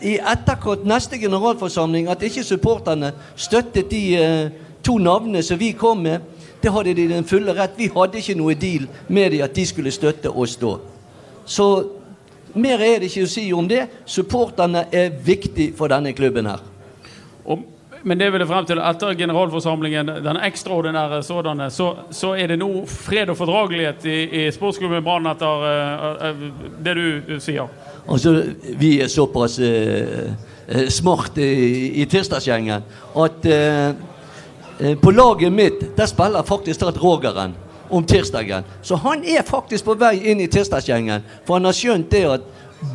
i 0.03 0.17
etterkant 0.19 0.85
neste 0.89 1.19
generalforsamling 1.21 2.09
at 2.11 2.23
ikke 2.27 2.45
supporterne 2.45 3.13
støttet 3.37 3.91
de 3.91 4.03
eh, 4.19 4.53
to 4.83 4.97
navnene 4.99 5.43
som 5.47 5.61
vi 5.61 5.73
kom 5.79 6.03
med, 6.03 6.25
det 6.63 6.73
hadde 6.75 6.95
de 6.95 7.09
den 7.11 7.27
fulle 7.27 7.55
rett. 7.57 7.77
Vi 7.79 7.91
hadde 7.95 8.19
ikke 8.19 8.39
noe 8.39 8.57
deal 8.59 8.89
med 9.09 9.33
de 9.35 9.43
at 9.45 9.55
de 9.55 9.67
skulle 9.67 9.93
støtte 9.95 10.31
oss 10.31 10.57
da. 10.61 10.77
Så 11.47 11.69
mer 12.55 12.83
er 12.83 13.03
det 13.03 13.11
ikke 13.11 13.27
å 13.27 13.31
si 13.31 13.47
om 13.55 13.69
det. 13.69 13.87
Supporterne 14.07 14.87
er 14.93 15.15
viktig 15.27 15.73
for 15.79 15.91
denne 15.91 16.15
klubben 16.15 16.51
her. 16.51 16.63
Og, 17.45 17.65
men 18.03 18.19
det 18.19 18.33
vil 18.33 18.43
jeg 18.43 18.51
frem 18.51 18.67
til 18.67 18.81
etter 18.83 19.15
generalforsamlingen, 19.19 20.11
den 20.25 20.39
ekstraordinære 20.43 21.23
sådanne, 21.23 21.71
så, 21.71 21.93
så, 22.11 22.33
er 22.35 22.53
det 22.53 22.59
nå 22.59 22.71
fred 22.91 23.31
og 23.31 23.39
fordragelighet 23.39 24.07
i, 24.11 24.19
i 24.43 24.47
sportsklubben 24.55 25.05
Brann 25.07 25.29
etter 25.31 25.67
uh, 25.67 26.07
uh, 26.33 26.73
det 26.83 26.97
du 26.99 27.37
sier? 27.43 27.71
Altså, 28.11 28.35
vi 28.79 28.97
er 29.01 29.13
såpass 29.13 29.59
uh, 29.63 30.33
eh 30.69 30.89
smart 30.89 31.39
i, 31.39 32.03
i 32.03 32.07
tirsdagsgjengen 32.07 32.83
at 33.15 33.47
eh, 33.47 33.89
eh, 34.79 34.99
på 34.99 35.11
laget 35.11 35.53
mitt 35.53 35.97
der 35.97 36.07
spiller 36.07 36.43
faktisk 36.43 36.81
Start 36.81 37.03
Rogeren 37.03 37.55
om 37.91 38.05
tirsdagen. 38.05 38.65
Så 38.83 38.97
han 38.97 39.25
er 39.25 39.43
faktisk 39.45 39.85
på 39.85 39.95
vei 40.01 40.15
inn 40.31 40.41
i 40.41 40.49
tirsdagsgjengen. 40.49 41.25
For 41.45 41.59
han 41.59 41.69
har 41.69 41.77
skjønt 41.77 42.09
det 42.11 42.23
at 42.25 42.47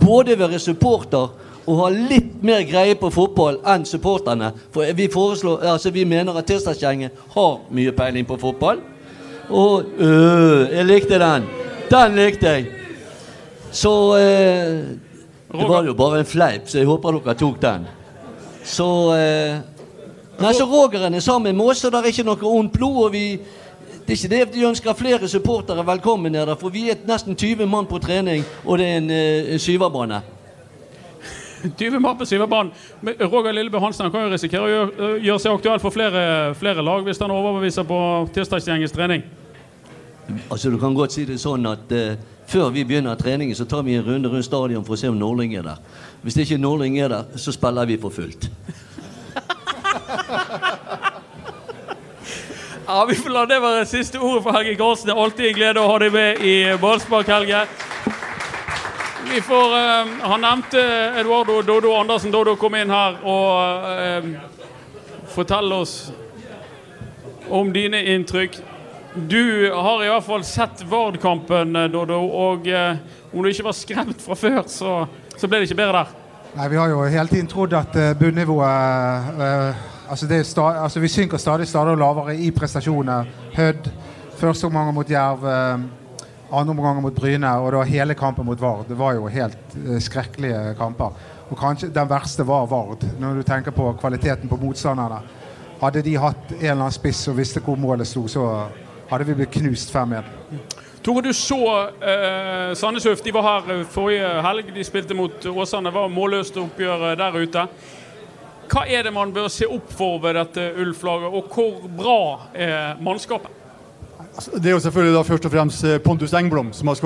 både 0.02 0.39
være 0.39 0.60
supporter 0.60 1.30
og 1.67 1.80
ha 1.82 1.88
litt 1.91 2.43
mer 2.47 2.63
greie 2.67 2.95
på 2.95 3.10
fotball 3.12 3.60
enn 3.67 3.84
supporterne. 3.86 4.53
For 4.71 4.88
vi, 4.95 5.10
foreslår, 5.12 5.65
altså 5.73 5.91
vi 5.91 6.06
mener 6.08 6.38
at 6.39 6.47
tirsdagsgjengen 6.47 7.12
har 7.34 7.58
mye 7.75 7.93
peiling 7.95 8.27
på 8.27 8.38
fotball. 8.39 8.80
Og 9.49 9.84
øh, 9.99 10.67
jeg 10.71 10.86
likte 10.88 11.19
den. 11.19 11.47
Den 11.91 12.15
likte 12.15 12.47
jeg. 12.47 12.65
Så 13.71 13.93
eh, 14.15 14.80
Det 15.51 15.67
var 15.67 15.84
jo 15.84 15.93
bare 15.93 16.19
en 16.19 16.25
fleip, 16.25 16.69
så 16.69 16.80
jeg 16.80 16.88
håper 16.88 17.19
dere 17.19 17.36
tok 17.36 17.62
den. 17.62 17.88
Så 18.63 18.88
eh, 19.15 19.60
Nei, 20.38 20.53
så 20.53 20.67
Rogeren 20.69 21.15
er 21.17 21.23
sammen 21.23 21.56
med 21.58 21.65
oss, 21.65 21.84
og 21.84 21.91
det 21.91 21.99
er 21.99 22.12
ikke 22.12 22.27
noe 22.27 22.51
ondt 22.51 22.73
blod. 22.73 23.06
og 23.06 23.13
vi 23.13 23.39
det 24.08 24.13
er 24.13 24.17
ikke 24.23 24.36
det 24.36 24.56
vi 24.56 24.63
ønsker 24.63 24.93
flere 24.95 25.27
supportere 25.27 25.84
velkommen 25.84 26.36
her, 26.36 26.53
for 26.56 26.71
vi 26.71 26.86
er 26.89 27.01
nesten 27.08 27.36
20 27.36 27.65
mann 27.67 27.86
på 27.86 27.99
trening, 27.99 28.45
og 28.63 28.77
det 28.80 28.86
er 28.88 28.97
en 29.01 29.10
uh, 29.12 29.58
syverbane. 29.60 30.21
20 31.63 32.00
mann 32.00 32.17
på 32.17 32.26
syverbanen. 32.26 32.72
Roger 33.22 33.52
Lillebø 33.52 33.80
Hansen 33.82 34.12
kan 34.12 34.22
jo 34.26 34.32
risikere 34.34 34.62
å 34.62 34.70
gjøre, 34.72 35.20
gjøre 35.26 35.39
seg 35.41 35.52
aktuell 35.58 35.80
for 35.82 35.91
flere, 35.93 36.54
flere, 36.60 36.86
lag 36.86 37.04
hvis 37.08 37.22
han 37.22 37.34
overbeviser 37.34 37.84
på 37.88 38.00
tirsdagsgjengens 38.36 38.93
trening. 38.96 39.22
Altså, 40.50 40.70
Du 40.70 40.78
kan 40.78 40.93
godt 40.96 41.12
si 41.15 41.26
det 41.26 41.39
sånn 41.41 41.65
at 41.70 41.91
uh, 41.96 42.15
før 42.48 42.70
vi 42.76 42.84
begynner 42.86 43.15
treningen, 43.15 43.56
så 43.56 43.65
tar 43.65 43.82
vi 43.88 43.96
en 43.96 44.06
runde 44.06 44.30
rundt 44.30 44.46
stadion 44.46 44.86
for 44.86 44.93
å 44.93 45.00
se 45.00 45.08
om 45.10 45.17
Nordling 45.20 45.56
er 45.56 45.63
der. 45.65 45.78
Hvis 46.24 46.38
ikke 46.43 46.58
Nordling 46.62 47.00
er 47.00 47.08
der, 47.13 47.24
så 47.39 47.52
spiller 47.56 47.86
vi 47.88 47.98
for 48.02 48.10
fullt. 48.13 48.50
ja, 52.88 53.06
Vi 53.08 53.15
får 53.15 53.30
la 53.34 53.46
det 53.50 53.62
være 53.63 53.86
siste 53.89 54.20
ordet 54.20 54.43
for 54.43 54.52
Helge 54.56 54.76
Karlsen. 54.80 55.08
Det 55.10 55.15
er 55.15 55.24
alltid 55.24 55.46
en 55.50 55.60
glede 55.60 55.80
å 55.82 55.91
ha 55.91 55.98
deg 56.04 56.12
med 56.13 56.32
i 56.43 56.56
Ballspark, 56.82 57.28
Helge. 57.32 57.87
Vi 59.34 59.42
får 59.42 59.74
uh, 59.74 60.08
Han 60.32 60.42
nevnte 60.42 60.82
Eduardo 61.20 61.62
Dodo 61.62 61.96
Andersen. 61.96 62.32
Dodo 62.32 62.56
kom 62.56 62.76
inn 62.76 62.90
her 62.94 63.20
og 63.28 63.88
uh, 63.92 64.30
fortell 65.34 65.74
oss 65.76 65.98
om 67.50 67.74
dine 67.74 68.02
inntrykk. 68.04 68.60
Du 69.18 69.72
har 69.74 70.04
i 70.04 70.10
hvert 70.10 70.26
fall 70.26 70.44
sett 70.46 70.84
Vard-kampen, 70.86 71.76
eh, 71.76 71.90
Dodo. 71.90 72.20
Og 72.22 72.68
eh, 72.68 72.98
om 73.34 73.44
du 73.44 73.50
ikke 73.50 73.66
var 73.66 73.74
skremt 73.74 74.22
fra 74.22 74.36
før, 74.38 74.62
så, 74.70 74.94
så, 75.34 75.48
ble 75.48 75.62
det 75.62 75.70
ikke 75.70 75.80
bedre 75.80 76.04
der. 76.04 76.12
Nei, 76.58 76.68
Vi 76.70 76.78
har 76.78 76.92
jo 76.92 77.04
hele 77.06 77.28
tiden 77.32 77.50
trodd 77.50 77.74
at 77.78 77.96
uh, 77.98 78.12
bunnivået 78.18 79.32
uh, 79.38 79.88
altså, 80.10 80.28
altså, 80.30 81.00
Vi 81.00 81.08
synker 81.08 81.38
stadig 81.38 81.68
stadig 81.68 81.98
lavere 81.98 82.36
i 82.38 82.52
prestasjoner. 82.52 83.26
Hødd, 83.56 83.90
første 84.38 84.66
omgang 84.66 84.94
mot 84.94 85.10
Jerv, 85.10 85.46
andre 86.52 86.74
omgang 86.74 87.02
mot 87.02 87.16
Bryne, 87.16 87.50
og 87.60 87.72
da 87.76 87.84
hele 87.88 88.16
kampen 88.16 88.46
mot 88.46 88.62
Vard. 88.62 88.88
Det 88.90 88.98
var 88.98 89.18
jo 89.18 89.28
helt 89.28 89.78
uh, 89.78 89.98
skrekkelige 90.02 90.76
kamper. 90.80 91.16
Og 91.50 91.60
kanskje 91.60 91.92
den 91.94 92.10
verste 92.10 92.46
var 92.48 92.68
Vard, 92.72 93.04
når 93.20 93.40
du 93.40 93.44
tenker 93.48 93.76
på 93.76 93.92
kvaliteten 94.00 94.50
på 94.50 94.60
motstanderne. 94.62 95.22
Hadde 95.82 96.02
de 96.02 96.18
hatt 96.18 96.52
en 96.52 96.60
eller 96.60 96.74
annen 96.74 96.96
spiss 96.96 97.28
og 97.30 97.38
visste 97.38 97.62
hvor 97.64 97.78
målet 97.80 98.10
sto, 98.10 98.26
så 98.28 98.48
hadde 99.10 99.28
vi 99.28 99.38
blitt 99.38 99.54
knust 99.60 99.94
5-1. 99.94 100.26
Tore, 101.08 101.22
du 101.22 101.34
så 101.34 101.60
eh, 101.88 102.74
Sandnes 102.76 103.06
Ulf. 103.06 103.22
De 103.24 103.32
var 103.32 103.46
her 103.46 103.70
eh, 103.78 103.86
forrige 103.88 104.32
helg. 104.44 104.74
De 104.76 104.84
spilte 104.84 105.16
mot 105.16 105.46
Åsane. 105.46 105.88
Det 105.88 105.96
var 105.96 106.10
målløst 106.12 106.58
oppgjør 106.60 107.06
eh, 107.12 107.16
der 107.22 107.38
ute. 107.38 107.64
Hva 108.68 108.84
er 108.92 109.08
det 109.08 109.14
man 109.16 109.32
bør 109.32 109.48
se 109.48 109.70
opp 109.72 109.94
for 109.96 110.20
ved 110.20 110.36
dette 110.36 110.66
Ulf-laget, 110.82 111.32
og 111.32 111.54
hvor 111.54 111.86
bra 111.96 112.20
er 112.52 113.00
mannskapet? 113.00 113.57
Altså, 114.38 114.60
det 114.62 114.69
er 114.69 114.76
jo 114.76 114.82
selvfølgelig 114.84 115.15
da 115.15 115.21
først 115.26 115.45
og 115.47 115.52
fremst 115.52 115.86
eh, 115.89 115.97
Pontus 116.04 116.34
Engblom 116.38 116.67
som 116.78 116.91
har 116.91 117.00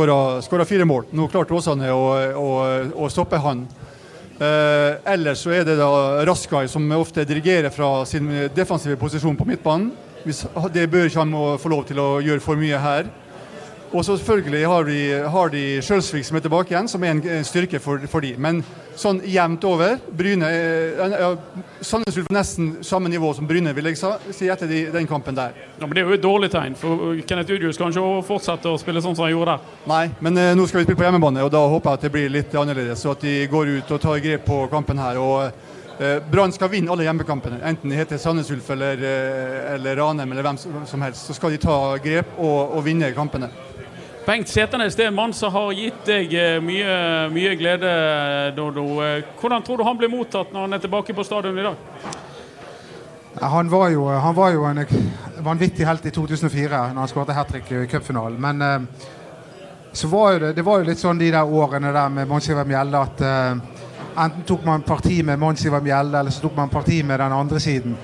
skåra 0.44 0.66
fire 0.68 0.84
mål. 0.84 1.06
Nå 1.16 1.30
klarte 1.32 1.56
Åsane 1.56 1.88
å, 1.96 2.02
å, 2.36 2.50
å 2.92 3.08
stoppe 3.08 3.40
han. 3.40 3.62
Eh, 4.36 4.98
ellers 5.14 5.46
så 5.46 5.54
er 5.56 5.64
det 5.64 5.78
da 5.80 5.88
Raskai 6.28 6.66
som 6.68 6.92
ofte 6.98 7.24
dirigerer 7.30 7.72
fra 7.72 8.02
sin 8.10 8.28
defensive 8.52 9.00
posisjon 9.00 9.40
på 9.40 9.48
midtbanen. 9.48 9.94
Det 10.76 10.84
bør 10.92 11.08
ikke 11.08 11.24
han 11.24 11.38
få 11.58 11.72
lov 11.72 11.86
til 11.88 12.04
å 12.04 12.10
gjøre 12.22 12.44
for 12.44 12.60
mye 12.60 12.84
her. 12.84 13.08
Og 13.92 14.06
selvfølgelig 14.08 14.68
har 14.68 14.86
de, 14.88 15.00
har 15.34 15.50
de 15.52 15.64
er 15.78 16.44
tilbake 16.46 16.72
igjen, 16.72 16.88
som 16.88 17.04
er 17.04 17.12
en, 17.12 17.22
en 17.28 17.44
styrke 17.44 17.80
for, 17.80 18.00
for 18.08 18.24
de. 18.24 18.36
Men 18.40 18.62
sånn 18.96 19.20
jevnt 19.28 19.64
over 19.68 19.98
Bryne 20.16 20.48
ja, 20.48 21.32
Sandnes 21.84 22.18
Ulf 22.22 22.30
nesten 22.32 22.70
samme 22.88 23.12
nivå 23.12 23.34
som 23.36 23.48
Bryne, 23.48 23.74
vil 23.76 23.90
jeg 23.92 24.00
si, 24.00 24.48
etter 24.48 24.70
de, 24.70 24.86
den 24.94 25.10
kampen 25.10 25.36
der. 25.36 25.58
Ja, 25.80 25.86
men 25.86 25.96
Det 25.98 26.06
er 26.06 26.08
jo 26.08 26.20
et 26.20 26.24
dårlig 26.24 26.52
tegn, 26.54 26.78
for 26.80 27.20
Kenneth 27.28 27.52
Udius 27.52 27.80
kan 27.82 27.92
ikke 27.92 28.24
fortsette 28.30 28.72
å 28.72 28.80
spille 28.80 29.04
sånn 29.04 29.18
som 29.18 29.28
han 29.28 29.36
gjorde 29.36 29.58
der. 29.58 29.76
Nei, 29.92 30.06
men 30.24 30.40
eh, 30.40 30.54
nå 30.56 30.70
skal 30.70 30.82
vi 30.82 30.88
spille 30.88 31.02
på 31.02 31.08
hjemmebane, 31.10 31.44
og 31.44 31.52
da 31.52 31.66
håper 31.74 31.92
jeg 31.92 32.02
at 32.02 32.08
det 32.08 32.16
blir 32.16 32.32
litt 32.32 32.56
annerledes. 32.64 33.04
Så 33.04 33.12
at 33.12 33.28
de 33.28 33.36
går 33.52 33.76
ut 33.76 33.92
og 33.92 34.04
tar 34.08 34.24
grep 34.24 34.48
på 34.48 34.64
kampen 34.72 35.04
her. 35.04 35.20
og 35.20 35.70
Eh, 36.02 36.18
Brann 36.32 36.50
skal 36.52 36.70
vinne 36.72 36.90
alle 36.90 37.06
hjemmekampene, 37.06 37.60
enten 37.62 37.92
det 37.92 38.00
heter 38.00 38.18
Sandnes 38.18 38.48
Ulf 38.50 38.70
eller, 38.74 38.98
eh, 39.06 39.74
eller 39.76 40.00
Ranheim 40.00 40.32
eller 40.32 40.48
hvem 40.48 40.58
som 40.88 41.02
helst. 41.06 41.28
Så 41.28 41.36
skal 41.38 41.52
de 41.54 41.60
ta 41.62 41.76
grep 42.02 42.32
og, 42.40 42.74
og 42.78 42.82
vinne 42.88 43.12
kampene. 43.14 43.52
Bengt 44.26 44.50
Seternes, 44.50 44.96
det 44.96 45.08
er 45.08 45.10
en 45.10 45.16
mann 45.18 45.32
som 45.34 45.50
har 45.54 45.72
gitt 45.74 46.04
deg 46.06 46.34
eh, 46.38 46.58
mye, 46.62 46.98
mye 47.34 47.56
glede, 47.58 47.94
Dodo. 48.56 48.84
Hvordan 49.40 49.64
tror 49.66 49.80
du 49.80 49.84
han 49.88 49.98
blir 49.98 50.12
mottatt 50.14 50.54
når 50.54 50.68
han 50.68 50.78
er 50.78 50.84
tilbake 50.84 51.16
på 51.18 51.26
stadion 51.26 51.58
i 51.58 51.66
dag? 51.66 51.80
Han 53.42 53.70
var, 53.72 53.90
jo, 53.90 54.06
han 54.06 54.36
var 54.36 54.52
jo 54.54 54.68
en 54.70 54.86
vanvittig 55.42 55.88
helt 55.88 56.06
i 56.06 56.12
2004, 56.14 56.70
når 56.94 57.02
han 57.02 57.10
skåret 57.10 57.34
hat 57.34 57.50
trick 57.50 57.72
i 57.72 57.88
cupfinalen. 57.90 58.38
Men 58.42 58.62
eh, 58.62 59.10
så 59.92 60.08
var 60.08 60.34
jo 60.34 60.40
det, 60.46 60.54
det 60.60 60.66
var 60.70 60.80
jo 60.80 60.90
litt 60.92 61.02
sånn 61.02 61.20
de 61.20 61.32
der 61.34 61.58
årene 61.58 61.94
der 61.96 62.14
med 62.14 62.30
Monsiver 62.30 62.68
Mjelde 62.68 63.02
at 63.02 63.24
eh, 63.26 63.82
enten 64.22 64.46
tok 64.48 64.68
man 64.68 64.86
parti 64.86 65.24
med 65.26 65.40
Monsiver 65.42 65.82
Mjelde, 65.82 66.20
eller 66.20 66.36
så 66.36 66.46
tok 66.46 66.62
man 66.62 66.70
parti 66.70 67.02
med 67.04 67.20
den 67.20 67.34
andre 67.42 67.60
siden. 67.60 67.98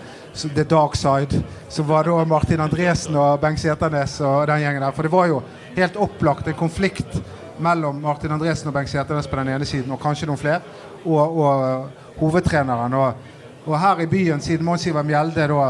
The 0.46 0.64
Dark 0.64 0.96
Side. 0.96 1.42
Som 1.70 1.88
var 1.88 2.04
da 2.04 2.26
Martin 2.26 2.62
Andresen 2.62 3.16
og 3.16 3.40
Bengt 3.42 3.60
Seternes 3.60 4.20
og 4.22 4.48
den 4.48 4.62
gjengen 4.62 4.82
der. 4.82 4.94
For 4.96 5.08
det 5.08 5.12
var 5.12 5.28
jo 5.28 5.42
helt 5.76 5.98
opplagt 5.98 6.48
en 6.48 6.58
konflikt 6.58 7.22
mellom 7.60 8.02
Martin 8.02 8.32
Andresen 8.32 8.68
og 8.68 8.74
Bengt 8.74 8.90
Seternes 8.90 9.28
på 9.28 9.36
den 9.36 9.50
ene 9.56 9.66
siden, 9.66 9.92
og 9.92 10.02
kanskje 10.02 10.28
noen 10.30 10.38
flere, 10.38 10.62
og, 11.06 11.38
og 11.38 12.20
hovedtreneren. 12.20 12.94
Og, 12.94 13.14
og, 13.66 13.80
her 13.80 14.04
i 14.04 14.08
byen, 14.08 14.42
siden 14.42 14.66
Mons 14.66 14.86
Ivar 14.88 15.04
Mjelde 15.04 15.48
da 15.50 15.64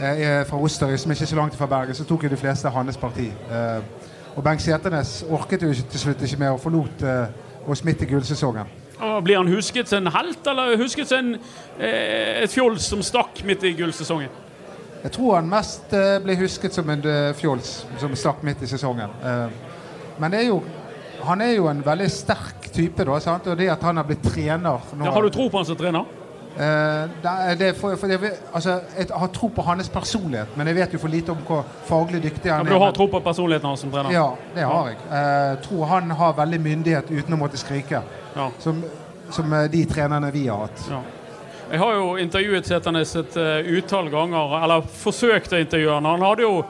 eh, 0.00 0.22
er 0.28 0.44
fra 0.48 0.60
Osterøy, 0.60 0.96
som 0.96 1.12
ikke 1.12 1.28
er 1.28 1.32
så 1.32 1.36
langt 1.36 1.56
fra 1.56 1.66
Bergen, 1.66 1.94
så 1.94 2.04
tok 2.04 2.24
jo 2.24 2.32
de 2.32 2.40
fleste 2.40 2.72
hans 2.72 2.96
parti. 2.96 3.28
Eh, 3.28 4.08
og 4.36 4.44
Bengt 4.44 4.62
Seternes 4.62 5.24
orket 5.30 5.62
jo 5.62 5.72
til 5.72 6.00
slutt 6.00 6.22
ikke 6.22 6.40
mer 6.40 6.56
og 6.56 6.60
forlot 6.60 7.04
eh, 7.04 7.68
oss 7.68 7.84
midt 7.84 8.02
i 8.02 8.10
gullsesongen. 8.10 8.85
Og 8.96 9.22
blir 9.24 9.36
han 9.36 9.50
husket 9.52 9.90
som 9.90 10.06
en 10.06 10.12
helt, 10.14 10.46
eller 10.48 10.76
husket 10.80 11.10
som 11.10 11.34
eh, 11.34 12.42
et 12.42 12.52
fjols 12.52 12.86
som 12.88 13.02
stakk 13.04 13.42
midt 13.44 13.64
i 13.68 13.74
gullsesongen? 13.76 14.32
Jeg 15.02 15.12
tror 15.14 15.36
han 15.36 15.50
mest 15.50 15.92
eh, 15.94 16.16
blir 16.24 16.38
husket 16.40 16.74
som 16.74 16.88
en 16.90 17.04
eh, 17.04 17.32
fjols 17.36 17.84
som 18.00 18.14
stakk 18.16 18.40
midt 18.46 18.64
i 18.64 18.70
sesongen. 18.70 19.12
Eh, 19.22 19.48
men 20.18 20.32
det 20.32 20.40
er 20.40 20.48
jo, 20.48 20.62
han 21.28 21.44
er 21.44 21.52
jo 21.58 21.68
en 21.70 21.82
veldig 21.84 22.08
sterk 22.10 22.70
type, 22.72 23.04
da, 23.04 23.18
sant? 23.22 23.46
og 23.46 23.60
det 23.60 23.68
at 23.72 23.84
han 23.84 24.00
har 24.00 24.08
blitt 24.08 24.24
trener 24.24 24.80
nå, 24.96 25.04
ja, 25.04 25.12
Har 25.12 25.22
du 25.22 25.30
tro 25.32 25.50
på 25.52 25.60
han 25.60 25.68
som 25.68 25.78
trener? 25.78 26.08
Uh, 26.56 27.58
det, 27.58 27.74
for, 27.76 27.96
for 27.96 28.08
det, 28.08 28.30
altså, 28.52 28.80
jeg 28.98 29.06
har 29.12 29.28
tro 29.28 29.48
på 29.48 29.62
hans 29.62 29.88
personlighet, 29.92 30.54
men 30.56 30.70
jeg 30.70 30.76
vet 30.78 30.94
jo 30.96 31.00
for 31.02 31.12
lite 31.12 31.34
om 31.34 31.42
hvor 31.44 31.66
faglig 31.84 32.22
dyktig 32.24 32.48
han 32.48 32.62
ja, 32.62 32.64
men 32.64 32.72
Du 32.72 32.80
har 32.80 32.94
tro 32.96 33.06
på 33.12 33.20
personligheten 33.20 33.68
hans 33.68 33.84
som 33.84 33.92
trener? 33.92 34.14
Ja, 34.14 34.30
det 34.54 34.64
har 34.64 34.88
jeg. 34.88 34.96
Jeg 35.10 35.52
uh, 35.52 35.60
tror 35.66 35.84
han 35.92 36.16
har 36.16 36.32
veldig 36.40 36.60
myndighet 36.64 37.12
uten 37.12 37.36
å 37.36 37.40
måtte 37.42 37.60
skrike. 37.60 38.00
Ja. 38.36 38.48
Som, 38.58 38.80
som, 39.30 39.52
eh, 39.52 39.68
de 39.72 39.84
trenerne 39.90 40.30
vi 40.32 40.46
har 40.48 40.64
hatt. 40.64 40.82
Ja. 40.90 41.02
Jeg 41.70 41.82
har 41.82 41.94
jo 41.98 42.10
intervjuet 42.22 42.68
Seternes 42.68 43.16
et 43.18 43.36
utall 43.76 44.08
ganger, 44.08 44.52
eller 44.62 44.84
forsøkt 44.86 45.52
å 45.52 45.58
intervjue 45.58 45.96
han. 45.96 46.06
Han 46.06 46.22
hadde 46.22 46.44
jo 46.46 46.60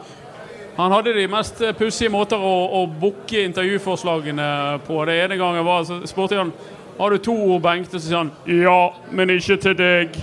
han 0.77 0.92
hadde 0.92 1.12
de 1.16 1.27
mest 1.29 1.61
pussige 1.79 2.12
måter 2.12 2.40
å, 2.40 2.55
å 2.81 2.87
booke 3.01 3.44
intervjuforslagene 3.44 4.49
på. 4.85 4.99
Det 5.09 5.14
ene 5.22 5.38
gangen 5.40 5.64
var, 5.64 5.85
så 5.88 6.03
spurte 6.09 6.37
han 6.37 6.53
har 6.98 7.11
du 7.11 7.18
to 7.18 7.35
ord, 7.35 7.62
Bengt? 7.62 7.94
Og 7.94 8.00
Så 8.00 8.09
sier 8.09 8.18
han 8.18 8.30
ja, 8.46 8.78
men 9.11 9.30
ikke 9.35 9.56
til 9.62 9.76
deg. 9.78 10.16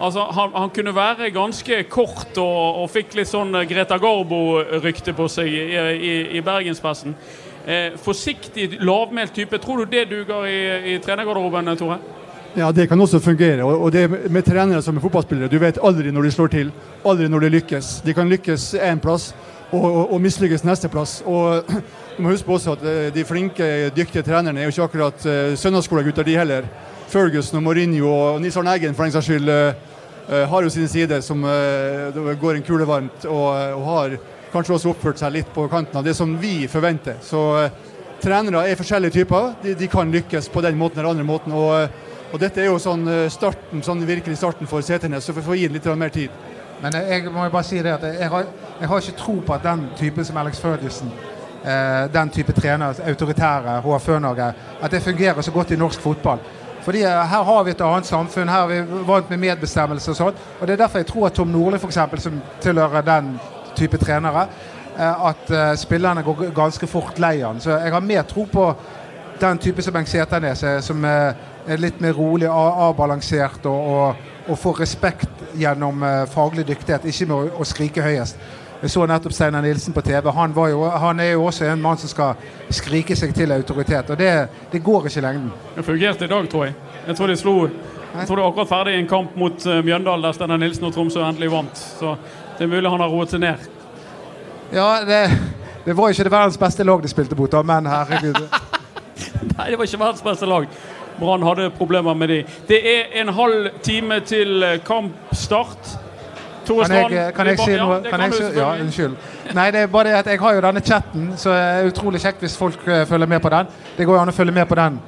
Altså, 0.00 0.26
han, 0.36 0.52
han 0.56 0.70
kunne 0.74 0.94
være 0.96 1.30
ganske 1.34 1.82
kort 1.92 2.38
og, 2.40 2.82
og 2.82 2.90
fikk 2.92 3.16
litt 3.18 3.30
sånn 3.30 3.54
Greta 3.68 3.98
Garbo-rykte 4.00 5.14
på 5.16 5.28
seg 5.32 5.50
i, 5.52 5.64
i, 5.96 6.14
i 6.38 6.44
bergenspressen. 6.44 7.16
Eh, 7.66 7.96
forsiktig, 7.98 8.76
lavmælt 8.80 9.34
type. 9.34 9.58
Tror 9.58 9.82
du 9.82 9.90
det 9.90 10.06
duger 10.10 10.46
i, 10.46 10.60
i 10.94 10.98
trenergarderoben, 11.02 11.72
Tore? 11.76 11.98
Ja, 12.56 12.70
det 12.72 12.88
kan 12.88 13.00
også 13.00 13.20
fungere. 13.20 13.64
Og 13.64 13.92
det 13.92 14.30
med 14.30 14.42
trenere 14.42 14.82
som 14.82 14.96
er 14.96 15.04
fotballspillere, 15.04 15.50
du 15.52 15.58
vet 15.60 15.78
aldri 15.84 16.12
når 16.14 16.22
de 16.22 16.30
slår 16.32 16.52
til. 16.54 16.70
Aldri 17.04 17.28
når 17.28 17.44
de 17.44 17.50
lykkes. 17.58 17.90
De 18.06 18.14
kan 18.16 18.30
lykkes 18.32 18.74
én 18.80 19.02
plass 19.02 19.34
og, 19.72 19.84
og, 19.84 20.12
og 20.14 20.20
mislykkes 20.24 20.64
neste 20.64 20.88
plass. 20.88 21.18
Og 21.26 21.66
Du 22.16 22.22
må 22.24 22.30
huske 22.32 22.48
på 22.48 22.54
også 22.56 22.72
at 22.72 22.84
eh, 22.88 23.06
de 23.12 23.26
flinke, 23.28 23.64
dyktige 23.92 24.24
trenerne 24.24 24.62
er 24.62 24.64
jo 24.64 24.72
ikke 24.72 24.84
akkurat 24.86 25.24
uh, 25.28 25.52
søndagsskolegutter, 25.52 26.24
de 26.24 26.36
heller. 26.38 26.68
Ferguson 27.12 27.58
og 27.58 27.66
Mourinho 27.66 28.08
og 28.08 28.38
Nils 28.40 28.56
Arne 28.56 28.72
Eggen 28.72 28.96
for 28.96 29.04
den 29.04 29.12
saks 29.12 29.28
skyld 29.28 29.50
uh, 29.52 30.46
har 30.48 30.64
jo 30.64 30.72
sine 30.72 30.88
sider 30.88 31.20
som 31.20 31.44
går 31.44 32.56
en 32.56 32.64
kule 32.64 32.86
varmt, 32.88 33.26
og, 33.28 33.50
og, 33.76 33.84
har 33.84 34.16
kanskje 34.50 34.74
også 34.78 34.94
oppført 34.94 35.20
seg 35.20 35.34
litt 35.36 35.52
på 35.54 35.68
kanten 35.68 36.00
av 36.00 36.08
det 36.08 36.16
som 36.16 36.32
vi 36.40 36.64
forventer. 36.72 37.20
Så 37.22 37.42
trenere 38.24 38.64
er 38.64 38.80
forskjellige 38.80 39.20
typer. 39.20 39.52
De, 39.62 39.76
de, 39.78 39.92
kan 39.92 40.10
lykkes 40.10 40.48
på 40.50 40.64
den 40.64 40.80
måten 40.80 40.98
eller 40.98 41.12
andre 41.12 41.28
måten. 41.28 41.52
Og, 41.52 42.32
og 42.32 42.42
dette 42.42 42.64
er 42.64 42.72
jo 42.72 42.80
sånn 42.82 43.06
starten, 43.30 43.84
sånn 43.86 44.02
virkelig 44.08 44.40
starten 44.40 44.66
for 44.66 44.82
Seternes, 44.82 45.28
så 45.28 45.36
vi 45.36 45.44
får 45.46 45.60
gi 45.60 45.70
litt 45.76 45.92
mer 45.94 46.16
tid. 46.16 46.42
Men 46.82 46.96
jeg 46.96 47.28
må 47.30 47.46
jo 47.46 47.54
bare 47.54 47.68
si 47.68 47.78
det 47.84 47.94
at 47.94 48.08
jeg 48.08 48.32
har, 48.32 48.50
jeg 48.80 48.90
har 48.90 49.04
ikke 49.04 49.18
tro 49.20 49.38
på 49.46 49.54
at 49.60 49.64
den 49.68 49.86
typen 50.00 50.26
som 50.26 50.42
Alex 50.42 50.58
Ferguson 50.64 51.12
eh, 51.12 51.35
den 52.14 52.30
type 52.30 52.52
trener, 52.54 52.94
autoritære 53.02 53.80
HFØ-Norge, 53.82 54.52
at 54.82 54.92
det 54.92 55.02
fungerer 55.02 55.42
så 55.42 55.50
godt 55.50 55.72
i 55.74 55.78
norsk 55.80 56.00
fotball. 56.00 56.38
Fordi 56.86 57.02
eh, 57.02 57.28
Her 57.28 57.42
har 57.42 57.64
vi 57.64 57.70
et 57.70 57.80
annet 57.82 58.06
samfunn, 58.06 58.48
her 58.48 58.62
er 58.62 58.84
vi 58.84 59.06
vant 59.08 59.30
med 59.30 59.42
medbestemmelse 59.42 60.12
og 60.12 60.18
sånn. 60.20 60.36
Og 60.60 60.66
Det 60.66 60.76
er 60.76 60.84
derfor 60.84 61.02
jeg 61.02 61.08
tror 61.10 61.26
at 61.26 61.34
Tom 61.34 61.50
Nordli, 61.50 61.80
f.eks., 61.82 62.22
som 62.22 62.36
tilhører 62.62 63.02
den 63.02 63.32
type 63.74 63.98
trenere, 63.98 64.44
eh, 64.94 65.24
at 65.30 65.50
spillerne 65.82 66.22
går 66.22 66.52
ganske 66.54 66.86
fort 66.86 67.18
lei 67.18 67.40
han. 67.40 67.58
Så 67.60 67.74
jeg 67.74 67.92
har 67.92 68.06
mer 68.06 68.22
tro 68.30 68.46
på 68.52 68.68
den 69.40 69.58
type 69.58 69.82
som 69.82 69.96
Bengt 69.96 70.08
Seternes, 70.08 70.62
som 70.80 71.02
uh, 71.04 71.34
er 71.68 71.82
litt 71.82 71.98
mer 72.00 72.14
rolig, 72.16 72.46
avbalansert 72.48 73.66
og, 73.68 73.90
og, 73.90 74.22
og, 74.46 74.56
får 74.56 74.80
respekt 74.80 75.42
gjennom 75.60 76.00
faglig 76.32 76.64
dyktighet, 76.70 77.04
ikke 77.04 77.26
med 77.28 77.36
å, 77.36 77.60
å 77.60 77.66
skrike 77.68 78.06
høyest. 78.06 78.40
Jeg 78.82 78.90
så 78.92 79.06
nettopp 79.08 79.32
Steinar 79.32 79.64
Nilsen 79.64 79.94
på 79.96 80.02
TV. 80.04 80.30
Han, 80.36 80.54
jo, 80.70 80.84
han, 80.88 81.20
er 81.20 81.32
jo 81.32 81.44
også 81.48 81.64
en 81.70 81.82
mann 81.82 81.98
som 81.98 82.10
skal 82.12 82.34
skrike 82.70 83.16
seg 83.16 83.32
til 83.34 83.52
autoritet. 83.52 84.10
Og 84.10 84.18
det, 84.18 84.32
det 84.72 84.82
går 84.84 85.08
ikke 85.08 85.22
i 85.22 85.24
lengden. 85.24 85.52
Det 85.76 85.84
fungerte 85.84 86.24
i 86.24 86.32
dag, 86.32 86.48
tror 86.52 86.64
jeg. 86.68 86.74
Jeg 87.06 87.16
tror 87.16 87.32
de 87.32 87.36
slo 87.36 87.54
jeg 88.16 88.26
tror 88.28 88.38
det 88.38 88.42
er 88.42 88.48
akkurat 88.48 88.68
ferdig 88.68 88.92
i 88.94 88.98
en 89.02 89.08
kamp 89.08 89.34
mot 89.36 89.66
uh, 89.66 89.82
Mjøndalen, 89.84 90.24
der 90.24 90.32
Steinar 90.32 90.56
Nilsen 90.56 90.86
og 90.88 90.94
Tromsø 90.94 91.20
endelig 91.20 91.50
vant. 91.52 91.76
Så 91.76 92.14
det 92.56 92.64
er 92.64 92.70
mulig 92.72 92.90
han 92.90 93.02
har 93.02 93.12
roet 93.12 93.32
seg 93.32 93.42
ned. 93.42 93.66
Ja, 94.72 94.86
det, 95.04 95.18
det 95.84 95.96
var 95.96 96.14
ikke 96.14 96.24
det 96.24 96.32
verdens 96.32 96.56
beste 96.58 96.86
lag 96.86 97.02
de 97.02 97.10
spilte 97.12 97.36
mot, 97.36 97.58
men 97.68 97.88
herregud. 97.90 98.40
Nei, 99.56 99.68
det 99.68 99.76
var 99.76 99.84
ikke 99.84 100.00
verdens 100.00 100.24
beste 100.24 100.48
lag. 100.48 100.64
Brann 101.18 101.44
hadde 101.44 101.68
problemer 101.76 102.16
med 102.16 102.32
de. 102.32 102.40
Det 102.68 102.80
er 102.88 103.20
en 103.20 103.34
halv 103.36 103.68
time 103.84 104.20
til 104.24 104.62
eh, 104.62 104.80
kampstart. 104.84 105.96
Kan 106.66 107.12
jeg, 107.12 107.34
kan 107.34 107.46
jeg 107.46 107.58
si 107.58 107.76
noe? 107.78 108.00
Kan 108.02 108.20
jeg, 108.26 108.52
ja, 108.56 108.68
unnskyld. 108.82 109.16
Nei, 109.54 109.66
det 109.74 109.84
er 109.84 109.90
bare 109.92 110.10
det 110.10 110.14
at 110.18 110.30
jeg 110.32 110.40
har 110.42 110.54
jo 110.56 110.62
denne 110.64 110.82
chatten, 110.84 111.28
så 111.38 111.54
det 111.54 111.62
er 111.62 111.90
utrolig 111.90 112.20
kjekt 112.20 112.42
hvis 112.42 112.56
folk 112.58 112.82
uh, 112.88 113.04
følger 113.06 113.30
med 113.30 113.40
på 113.40 113.52
den. 113.54 113.70
Det 113.96 114.06
går 114.06 114.18
jo 114.18 114.22
an 114.24 114.32
å 114.32 114.36
følge 114.36 114.54
med 114.56 114.66
på 114.68 114.78
den. 114.78 115.00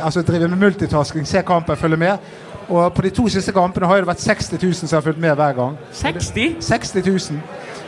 Altså 0.00 0.22
drive 0.26 0.48
med 0.48 0.58
multitasking, 0.58 1.26
se 1.28 1.42
kampen, 1.46 1.76
følge 1.76 1.96
med. 2.00 2.30
Og 2.70 2.92
på 2.94 3.02
de 3.02 3.10
to 3.10 3.28
siste 3.28 3.52
kampene 3.52 3.86
har 3.86 4.02
det 4.02 4.06
vært 4.06 4.22
60 4.22 4.58
000 4.62 4.74
som 4.74 4.96
har 4.96 5.02
fulgt 5.02 5.20
med 5.20 5.34
hver 5.34 5.56
gang. 5.56 5.78
60? 5.92 6.56
60 6.60 7.06
000. 7.06 7.40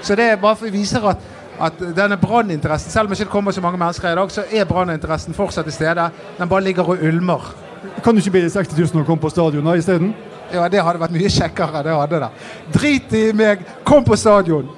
Så 0.03 0.17
det 0.19 0.25
er 0.33 0.37
bare 0.37 0.59
for 0.59 0.75
viser 0.75 1.07
at, 1.07 1.23
at 1.61 1.83
denne 1.97 2.17
branninteressen, 2.19 2.91
selv 2.91 3.07
om 3.07 3.15
det 3.15 3.21
ikke 3.21 3.31
kommer 3.31 3.55
så 3.55 3.63
mange 3.63 3.79
mennesker 3.79 4.11
i 4.11 4.19
dag, 4.19 4.31
så 4.31 4.45
er 4.51 4.65
branninteressen 4.67 5.35
fortsatt 5.35 5.65
til 5.65 5.73
stede. 5.73 6.09
Den 6.39 6.49
bare 6.49 6.63
ligger 6.63 6.83
og 6.83 6.99
ulmer. 7.03 7.55
Kan 8.05 8.15
du 8.15 8.19
ikke 8.19 8.31
be 8.31 8.43
de 8.43 8.51
60 8.51 8.79
000 8.79 9.03
å 9.03 9.07
komme 9.07 9.23
på 9.23 9.31
stadionet 9.31 9.79
isteden? 9.79 10.15
Ja, 10.53 10.69
det 10.69 10.83
hadde 10.85 11.01
vært 11.01 11.15
mye 11.15 11.31
kjekkere. 11.33 11.83
det 11.83 11.97
hadde 11.97 12.19
det. 12.21 12.31
Drit 12.75 13.13
i 13.17 13.25
meg, 13.33 13.65
kom 13.85 14.05
på 14.05 14.17
stadion! 14.17 14.69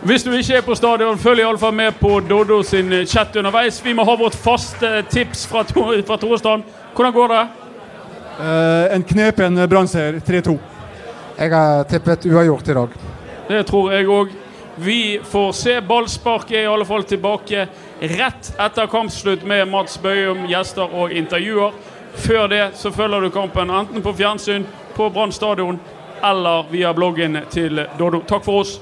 Hvis 0.00 0.22
du 0.24 0.30
ikke 0.32 0.56
er 0.56 0.62
på 0.64 0.74
stadion, 0.74 1.18
følg 1.20 1.42
iallfall 1.42 1.74
med 1.76 1.96
på 2.00 2.20
Doddo 2.24 2.62
sin 2.64 2.92
chat 3.06 3.36
underveis. 3.36 3.82
Vi 3.84 3.92
må 3.92 4.04
ha 4.08 4.14
vårt 4.16 4.36
faste 4.36 5.02
tips 5.12 5.44
fra, 5.48 5.60
fra 5.68 6.16
Torestrand. 6.16 6.64
Hvordan 6.96 7.12
går 7.12 7.34
det? 7.34 7.42
Uh, 8.40 8.94
en 8.96 9.04
knepen 9.04 9.60
brannseier, 9.68 10.16
3-2. 10.24 10.56
Jeg 11.36 11.52
har 11.52 11.84
tippet 11.88 12.24
uavgjort 12.26 12.68
i 12.68 12.78
dag. 12.78 12.96
Det 13.48 13.60
tror 13.68 13.92
jeg 13.92 14.08
òg. 14.08 14.32
Vi 14.80 15.20
får 15.28 15.52
se. 15.52 15.76
Ballsparket 15.84 16.56
er 16.62 16.64
i 16.64 16.72
alle 16.72 16.88
fall 16.88 17.04
tilbake 17.04 17.66
rett 18.00 18.52
etter 18.56 18.88
kampslutt 18.88 19.44
med 19.44 19.68
Mats 19.68 19.98
Bøyum, 20.00 20.46
gjester 20.48 20.88
og 20.96 21.12
intervjuer. 21.12 21.76
Før 22.14 22.46
det 22.48 22.70
så 22.74 22.90
følger 22.90 23.20
du 23.20 23.30
kampen 23.30 23.70
enten 23.70 24.02
på 24.02 24.12
fjernsyn, 24.12 24.66
på 24.96 25.10
Brann 25.10 25.32
stadion 25.32 25.80
eller 26.24 26.66
via 26.70 26.92
bloggen 26.92 27.38
til 27.50 27.86
Dodo. 27.98 28.20
Takk 28.28 28.44
for 28.44 28.60
oss. 28.60 28.80